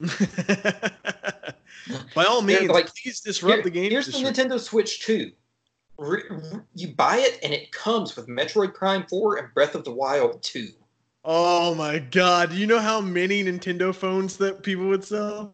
[2.14, 4.30] By all means, like, please disrupt Here- the game Here's industry.
[4.30, 5.30] the Nintendo Switch 2.
[5.98, 9.84] Re- re- you buy it and it comes with Metroid Prime 4 and Breath of
[9.84, 10.68] the Wild 2.
[11.24, 12.50] Oh my God!
[12.50, 15.52] Do you know how many Nintendo phones that people would sell?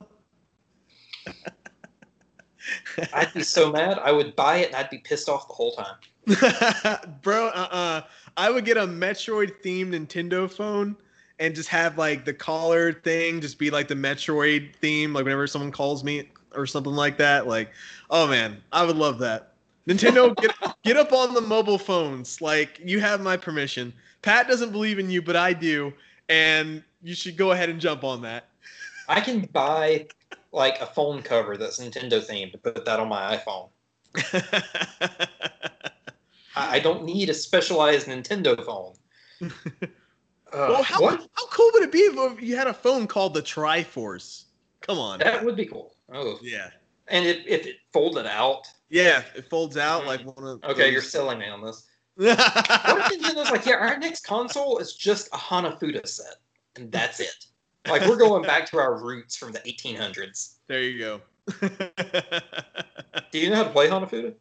[3.12, 3.98] I'd be so mad.
[3.98, 5.96] I would buy it and I'd be pissed off the whole time.
[7.22, 8.02] Bro, uh-uh.
[8.38, 10.96] I would get a Metroid themed Nintendo phone
[11.40, 15.48] and just have like the collar thing just be like the Metroid theme, like whenever
[15.48, 17.48] someone calls me or something like that.
[17.48, 17.70] Like,
[18.10, 19.54] oh man, I would love that.
[19.88, 20.52] Nintendo, get
[20.84, 22.40] get up on the mobile phones.
[22.40, 23.92] Like, you have my permission.
[24.22, 25.92] Pat doesn't believe in you, but I do,
[26.28, 28.50] and you should go ahead and jump on that.
[29.08, 30.06] I can buy
[30.52, 33.68] like a phone cover that's Nintendo themed to put that on my iPhone.
[36.58, 38.94] I, I don't need a specialized Nintendo phone.
[40.50, 41.20] Uh, well, how, what?
[41.34, 44.44] how cool would it be if you had a phone called the Triforce?
[44.80, 45.18] Come on.
[45.18, 45.94] That would be cool.
[46.10, 46.70] Oh, Yeah.
[47.08, 50.92] and if, if it folded out, Yeah, it folds out like one of okay, those-
[50.94, 51.84] you're selling me on this.
[52.16, 56.36] What if Nintendo's like, yeah, our next console is just a Hanafuda set,
[56.76, 57.44] and that's it.
[57.86, 60.54] Like we're going back to our roots from the 1800s.
[60.66, 61.20] there you go.
[63.30, 64.32] Do you know how to play Hanafuda?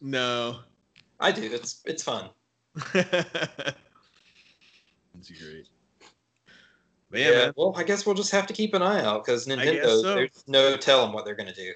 [0.00, 0.60] no.
[1.20, 1.42] I do.
[1.52, 2.30] It's it's fun.
[2.92, 3.14] That's
[5.26, 5.68] great.
[7.10, 7.52] But yeah, man.
[7.56, 10.14] Well, I guess we'll just have to keep an eye out because Nintendo, so.
[10.14, 11.72] there's no telling what they're gonna do.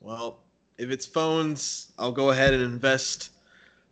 [0.00, 0.40] Well,
[0.78, 3.30] if it's phones, I'll go ahead and invest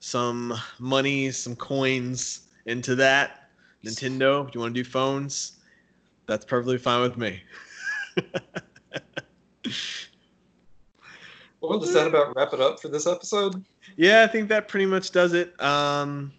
[0.00, 3.48] some money, some coins into that.
[3.84, 5.58] Nintendo, if you want to do phones,
[6.26, 7.42] that's perfectly fine with me.
[11.62, 13.64] Well, does that about wrap it up for this episode?
[13.96, 15.60] Yeah, I think that pretty much does it.
[15.62, 16.32] Um,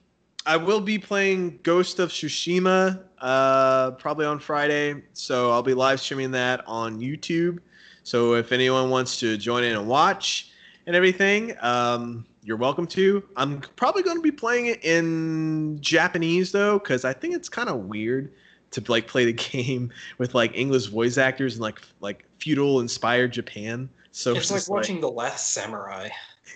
[0.45, 6.01] I will be playing Ghost of Tsushima uh, probably on Friday, so I'll be live
[6.01, 7.59] streaming that on YouTube.
[8.03, 10.51] So if anyone wants to join in and watch
[10.85, 13.23] and everything, um, you're welcome to.
[13.37, 17.69] I'm probably going to be playing it in Japanese though, because I think it's kind
[17.69, 18.33] of weird
[18.71, 23.31] to like play the game with like English voice actors and like like feudal inspired
[23.31, 23.89] Japan.
[24.11, 26.09] So It's like just watching The Last Samurai.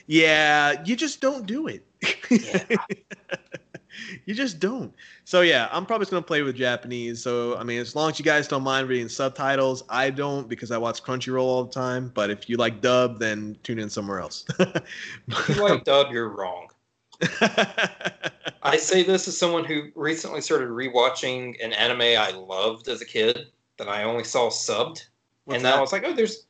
[0.06, 1.86] Yeah, you just don't do it.
[2.30, 2.64] Yeah.
[4.26, 4.94] you just don't.
[5.26, 7.22] So yeah, I'm probably just gonna play with Japanese.
[7.22, 10.72] So I mean, as long as you guys don't mind reading subtitles, I don't because
[10.72, 12.12] I watch Crunchyroll all the time.
[12.14, 14.46] But if you like dub, then tune in somewhere else.
[15.28, 16.68] If you like dub, you're wrong.
[18.62, 23.06] I say this as someone who recently started rewatching an anime I loved as a
[23.06, 23.48] kid.
[23.78, 25.06] that I only saw subbed,
[25.46, 25.78] What's and now?
[25.78, 26.46] I was like, oh, there's.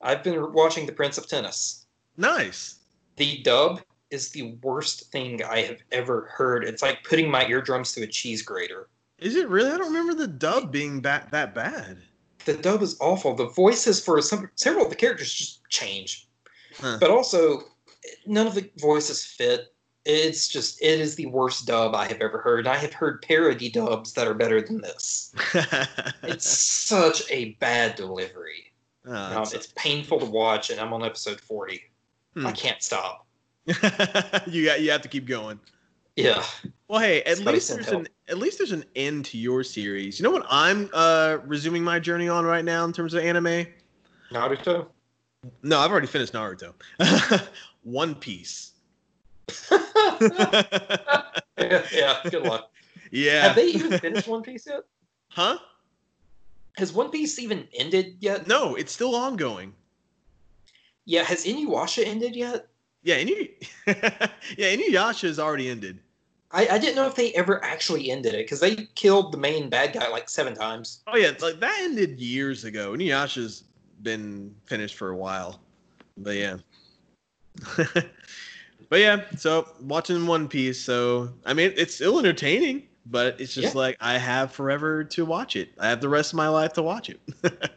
[0.00, 1.86] I've been watching The Prince of Tennis.
[2.16, 2.77] nice.
[3.18, 6.64] The dub is the worst thing I have ever heard.
[6.64, 8.88] It's like putting my eardrums through a cheese grater.
[9.18, 9.70] Is it really?
[9.70, 11.98] I don't remember the dub being that that bad.
[12.44, 13.34] The dub is awful.
[13.34, 16.26] The voices for some several of the characters just change,
[16.80, 16.96] Huh.
[17.00, 17.64] but also
[18.26, 19.74] none of the voices fit.
[20.04, 22.66] It's just it is the worst dub I have ever heard.
[22.66, 25.34] I have heard parody dubs that are better than this.
[26.22, 28.72] It's such a bad delivery.
[29.04, 31.82] Oh, Um, it's painful to watch, and I'm on episode forty.
[32.34, 32.46] Hmm.
[32.46, 33.26] I can't stop.
[33.66, 35.60] you got you have to keep going.
[36.16, 36.42] Yeah,
[36.88, 40.18] Well, hey, at Somebody least there's an at least there's an end to your series.
[40.18, 43.66] You know what I'm uh resuming my journey on right now in terms of anime?
[44.32, 44.88] Naruto.
[45.62, 46.74] No, I've already finished Naruto.
[47.82, 48.72] One Piece.
[49.70, 50.18] yeah,
[51.92, 52.70] yeah, good luck.
[53.12, 53.42] yeah.
[53.42, 54.82] Have they even finished One Piece yet?
[55.30, 55.58] huh?
[56.76, 58.46] Has One Piece even ended yet?
[58.46, 59.72] No, it's still ongoing.
[61.08, 62.66] Yeah, has Inuyasha ended yet?
[63.02, 63.50] Yeah, Inu-
[64.58, 66.00] yeah, Inuyasha has already ended.
[66.50, 69.70] I, I didn't know if they ever actually ended it because they killed the main
[69.70, 71.00] bad guy like seven times.
[71.06, 72.92] Oh yeah, like that ended years ago.
[72.92, 73.64] Inuyasha's
[74.02, 75.60] been finished for a while.
[76.18, 76.58] But yeah.
[77.76, 83.74] but yeah, so watching One Piece, so I mean it's still entertaining, but it's just
[83.74, 83.80] Yeah.
[83.80, 85.70] like I have forever to watch it.
[85.78, 87.20] I have the rest of my life to watch it.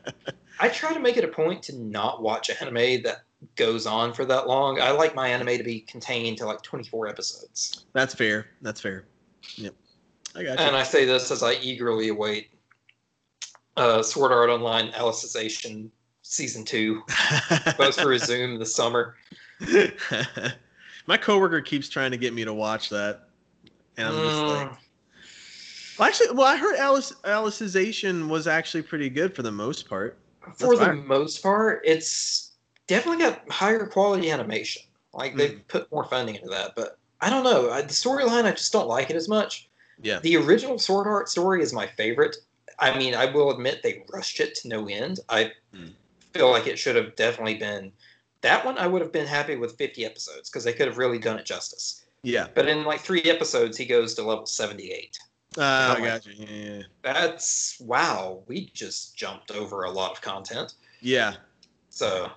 [0.60, 3.24] I try to make it a point to not watch an anime that
[3.56, 4.80] goes on for that long.
[4.80, 7.86] I like my anime to be contained to like 24 episodes.
[7.94, 8.48] That's fair.
[8.62, 9.06] That's fair.
[9.56, 9.74] Yep.
[10.36, 10.66] I got you.
[10.66, 12.50] And I say this as I eagerly await
[13.78, 15.90] uh, Sword Art Online Alicization
[16.22, 17.02] Season 2,
[17.66, 19.16] supposed to resume this summer.
[21.08, 23.28] My coworker keeps trying to get me to watch that,
[23.98, 24.78] and I'm just like, Mm,
[26.00, 30.18] well, actually, well, I heard Alice Alicization was actually pretty good for the most part.
[30.56, 32.52] For the most part, it's
[32.88, 34.84] definitely got higher quality animation.
[35.14, 35.68] Like they've Mm.
[35.68, 37.70] put more funding into that, but I don't know.
[37.70, 39.70] I, the storyline, I just don't like it as much.
[40.02, 40.20] Yeah.
[40.20, 42.38] The original Sword Art story is my favorite.
[42.80, 45.20] I mean, I will admit they rushed it to no end.
[45.30, 45.94] I Mm.
[46.34, 47.92] feel like it should have definitely been
[48.42, 48.78] that one.
[48.78, 51.46] I would have been happy with 50 episodes because they could have really done it
[51.46, 52.06] justice.
[52.24, 52.48] Yeah.
[52.56, 55.20] But in like three episodes, he goes to level 78.
[55.58, 56.34] Uh, I got you.
[56.48, 56.82] Yeah.
[57.02, 58.42] That's wow.
[58.48, 60.76] We just jumped over a lot of content.
[61.02, 61.34] Yeah.
[61.90, 62.30] So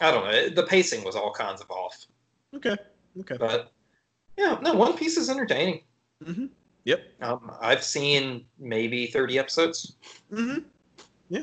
[0.00, 0.48] I don't know.
[0.48, 2.06] The pacing was all kinds of off.
[2.54, 2.76] Okay.
[3.20, 3.36] Okay.
[3.38, 3.70] But
[4.38, 5.82] yeah, no, One Piece is entertaining.
[6.24, 6.46] Mm-hmm.
[6.84, 7.02] Yep.
[7.20, 9.96] Um, I've seen maybe 30 episodes.
[10.32, 10.60] Mm-hmm.
[11.28, 11.42] Yeah.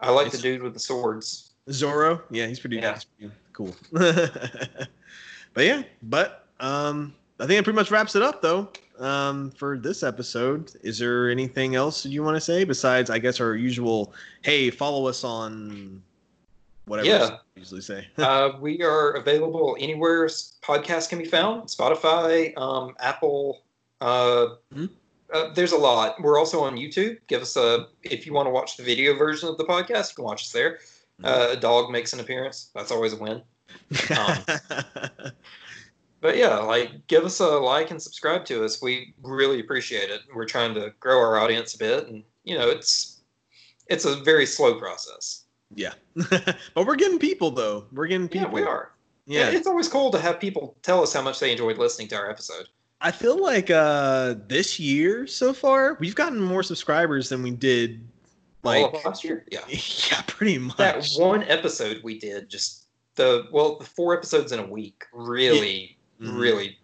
[0.00, 1.52] I like It's- the dude with the swords.
[1.70, 2.22] Zoro.
[2.30, 2.94] Yeah, he's pretty, Yeah.
[2.94, 3.74] he's pretty cool.
[3.92, 8.68] but yeah, but um, I think it pretty much wraps it up though.
[8.98, 13.40] Um, for this episode, is there anything else you want to say besides, I guess,
[13.40, 14.14] our usual?
[14.42, 16.02] Hey, follow us on
[16.86, 17.30] whatever Yeah.
[17.54, 18.08] we usually say.
[18.16, 23.64] uh, we are available anywhere podcasts can be found Spotify, um, Apple.
[24.00, 24.88] Uh, Mhm.
[25.34, 26.18] uh, there's a lot.
[26.22, 27.18] We're also on YouTube.
[27.26, 30.14] Give us a, if you want to watch the video version of the podcast, you
[30.16, 30.78] can watch us there.
[31.22, 32.70] Uh, a dog makes an appearance.
[32.74, 33.42] That's always a win.
[34.16, 34.38] um,
[36.26, 38.82] But yeah, like give us a like and subscribe to us.
[38.82, 40.22] We really appreciate it.
[40.34, 43.20] We're trying to grow our audience a bit, and you know, it's
[43.86, 45.44] it's a very slow process.
[45.76, 47.84] yeah, but we're getting people though.
[47.92, 48.48] We're getting people.
[48.48, 48.90] Yeah, we are.
[49.26, 52.16] Yeah, it's always cool to have people tell us how much they enjoyed listening to
[52.16, 52.66] our episode.
[53.00, 58.04] I feel like uh this year so far we've gotten more subscribers than we did
[58.64, 59.60] like last year, yeah.
[59.68, 60.76] yeah, pretty much.
[60.76, 65.95] That one episode we did, just the well, the four episodes in a week, really,
[66.20, 66.38] Mhm.
[66.38, 66.78] really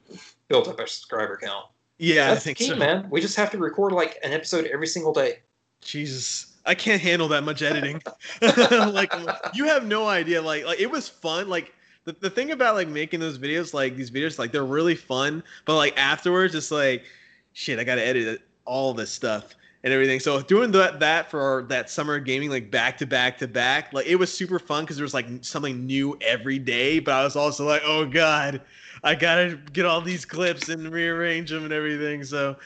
[0.48, 1.66] built up our subscriber count.
[1.98, 2.76] Yeah, That's I think key, so.
[2.76, 3.06] man.
[3.10, 5.40] We just have to record like an episode every single day.
[5.80, 8.02] Jesus, I can't handle that much editing.
[8.40, 9.12] like
[9.54, 10.42] you have no idea.
[10.42, 11.48] Like like it was fun.
[11.48, 11.72] Like
[12.04, 15.42] the, the thing about like making those videos, like these videos, like they're really fun.
[15.64, 17.04] But like afterwards, it's like
[17.52, 17.78] shit.
[17.78, 19.54] I gotta edit all this stuff
[19.84, 20.20] and everything.
[20.20, 24.06] So doing that that for that summer gaming, like back to back to back, like
[24.06, 26.98] it was super fun because there was like something new every day.
[26.98, 28.60] But I was also like, oh god,
[29.02, 32.24] I gotta get all these clips and rearrange them and everything.
[32.24, 32.56] So.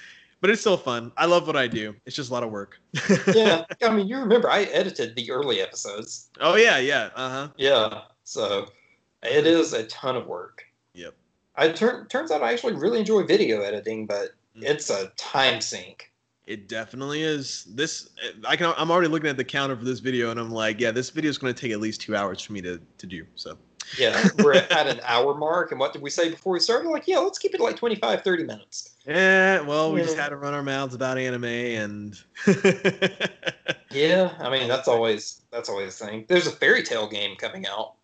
[0.43, 1.11] But it's still fun.
[1.17, 1.97] I love what I do.
[2.05, 2.79] It's just a lot of work.
[3.35, 6.29] Yeah, I mean, you remember I edited the early episodes.
[6.41, 7.09] Oh yeah, yeah.
[7.17, 7.49] Uh huh.
[7.57, 8.69] Yeah, so
[9.23, 10.63] it is a ton of work.
[10.93, 11.15] Yep.
[11.57, 14.65] I turn turns out I actually really enjoy video editing, but Mm.
[14.65, 16.13] it's a time sink.
[16.47, 17.65] It definitely is.
[17.75, 18.11] This
[18.47, 18.73] I can.
[18.77, 21.31] I'm already looking at the counter for this video, and I'm like, yeah, this video
[21.31, 23.25] is going to take at least two hours for me to to do.
[23.37, 23.57] So.
[23.99, 26.89] Yeah, we're at an hour mark, and what did we say before we started?
[26.89, 28.97] Like, yeah, let's keep it like 25, 30 minutes.
[29.07, 29.61] Yeah.
[29.61, 32.21] Well, we just had to run our mouths about anime, and
[33.91, 36.25] yeah, I mean that's always that's always the thing.
[36.29, 37.95] There's a Fairy Tail game coming out.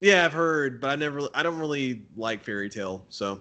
[0.00, 1.28] Yeah, I've heard, but I never.
[1.34, 3.40] I don't really like Fairy Tail, so.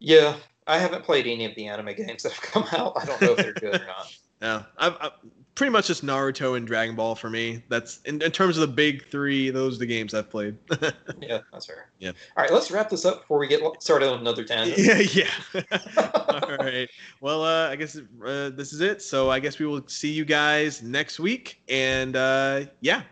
[0.00, 0.36] Yeah,
[0.66, 2.92] I haven't played any of the anime games that have come out.
[3.00, 4.14] I don't know if they're good or not.
[4.40, 5.12] Yeah, I've, I've,
[5.58, 7.64] pretty much just Naruto and Dragon Ball for me.
[7.68, 9.50] That's in, in terms of the big three.
[9.50, 10.56] Those are the games I've played.
[11.20, 11.90] yeah, that's fair.
[11.98, 12.12] Yeah.
[12.36, 14.78] All right, let's wrap this up before we get started on another tangent.
[14.78, 15.62] Yeah, yeah.
[16.28, 16.88] All right.
[17.20, 19.02] Well, uh, I guess uh, this is it.
[19.02, 21.60] So I guess we will see you guys next week.
[21.68, 23.02] And uh, yeah.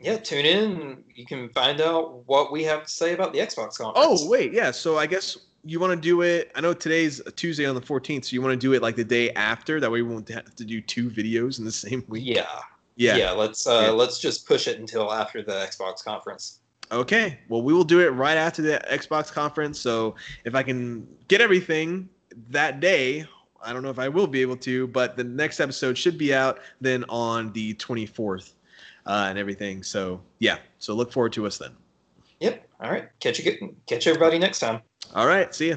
[0.00, 1.04] Yeah, tune in.
[1.14, 3.94] You can find out what we have to say about the Xbox conference.
[3.96, 4.70] Oh wait, yeah.
[4.70, 6.52] So I guess you want to do it.
[6.54, 9.04] I know today's Tuesday on the 14th, so you want to do it like the
[9.04, 9.80] day after.
[9.80, 12.24] That way, we won't have to do two videos in the same week.
[12.26, 12.46] Yeah.
[12.96, 13.16] Yeah.
[13.16, 13.30] Yeah.
[13.32, 13.90] Let's uh, Yeah.
[13.90, 16.60] let's just push it until after the Xbox conference.
[16.92, 17.38] Okay.
[17.48, 19.80] Well, we will do it right after the Xbox conference.
[19.80, 22.08] So if I can get everything
[22.50, 23.26] that day,
[23.62, 26.34] I don't know if I will be able to, but the next episode should be
[26.34, 28.52] out then on the 24th
[29.06, 29.82] uh, and everything.
[29.82, 30.58] So yeah.
[30.78, 31.72] So look forward to us then.
[32.40, 32.68] Yep.
[32.80, 33.08] All right.
[33.20, 33.74] Catch you.
[33.86, 34.82] Catch everybody next time.
[35.12, 35.54] All right.
[35.54, 35.76] See ya.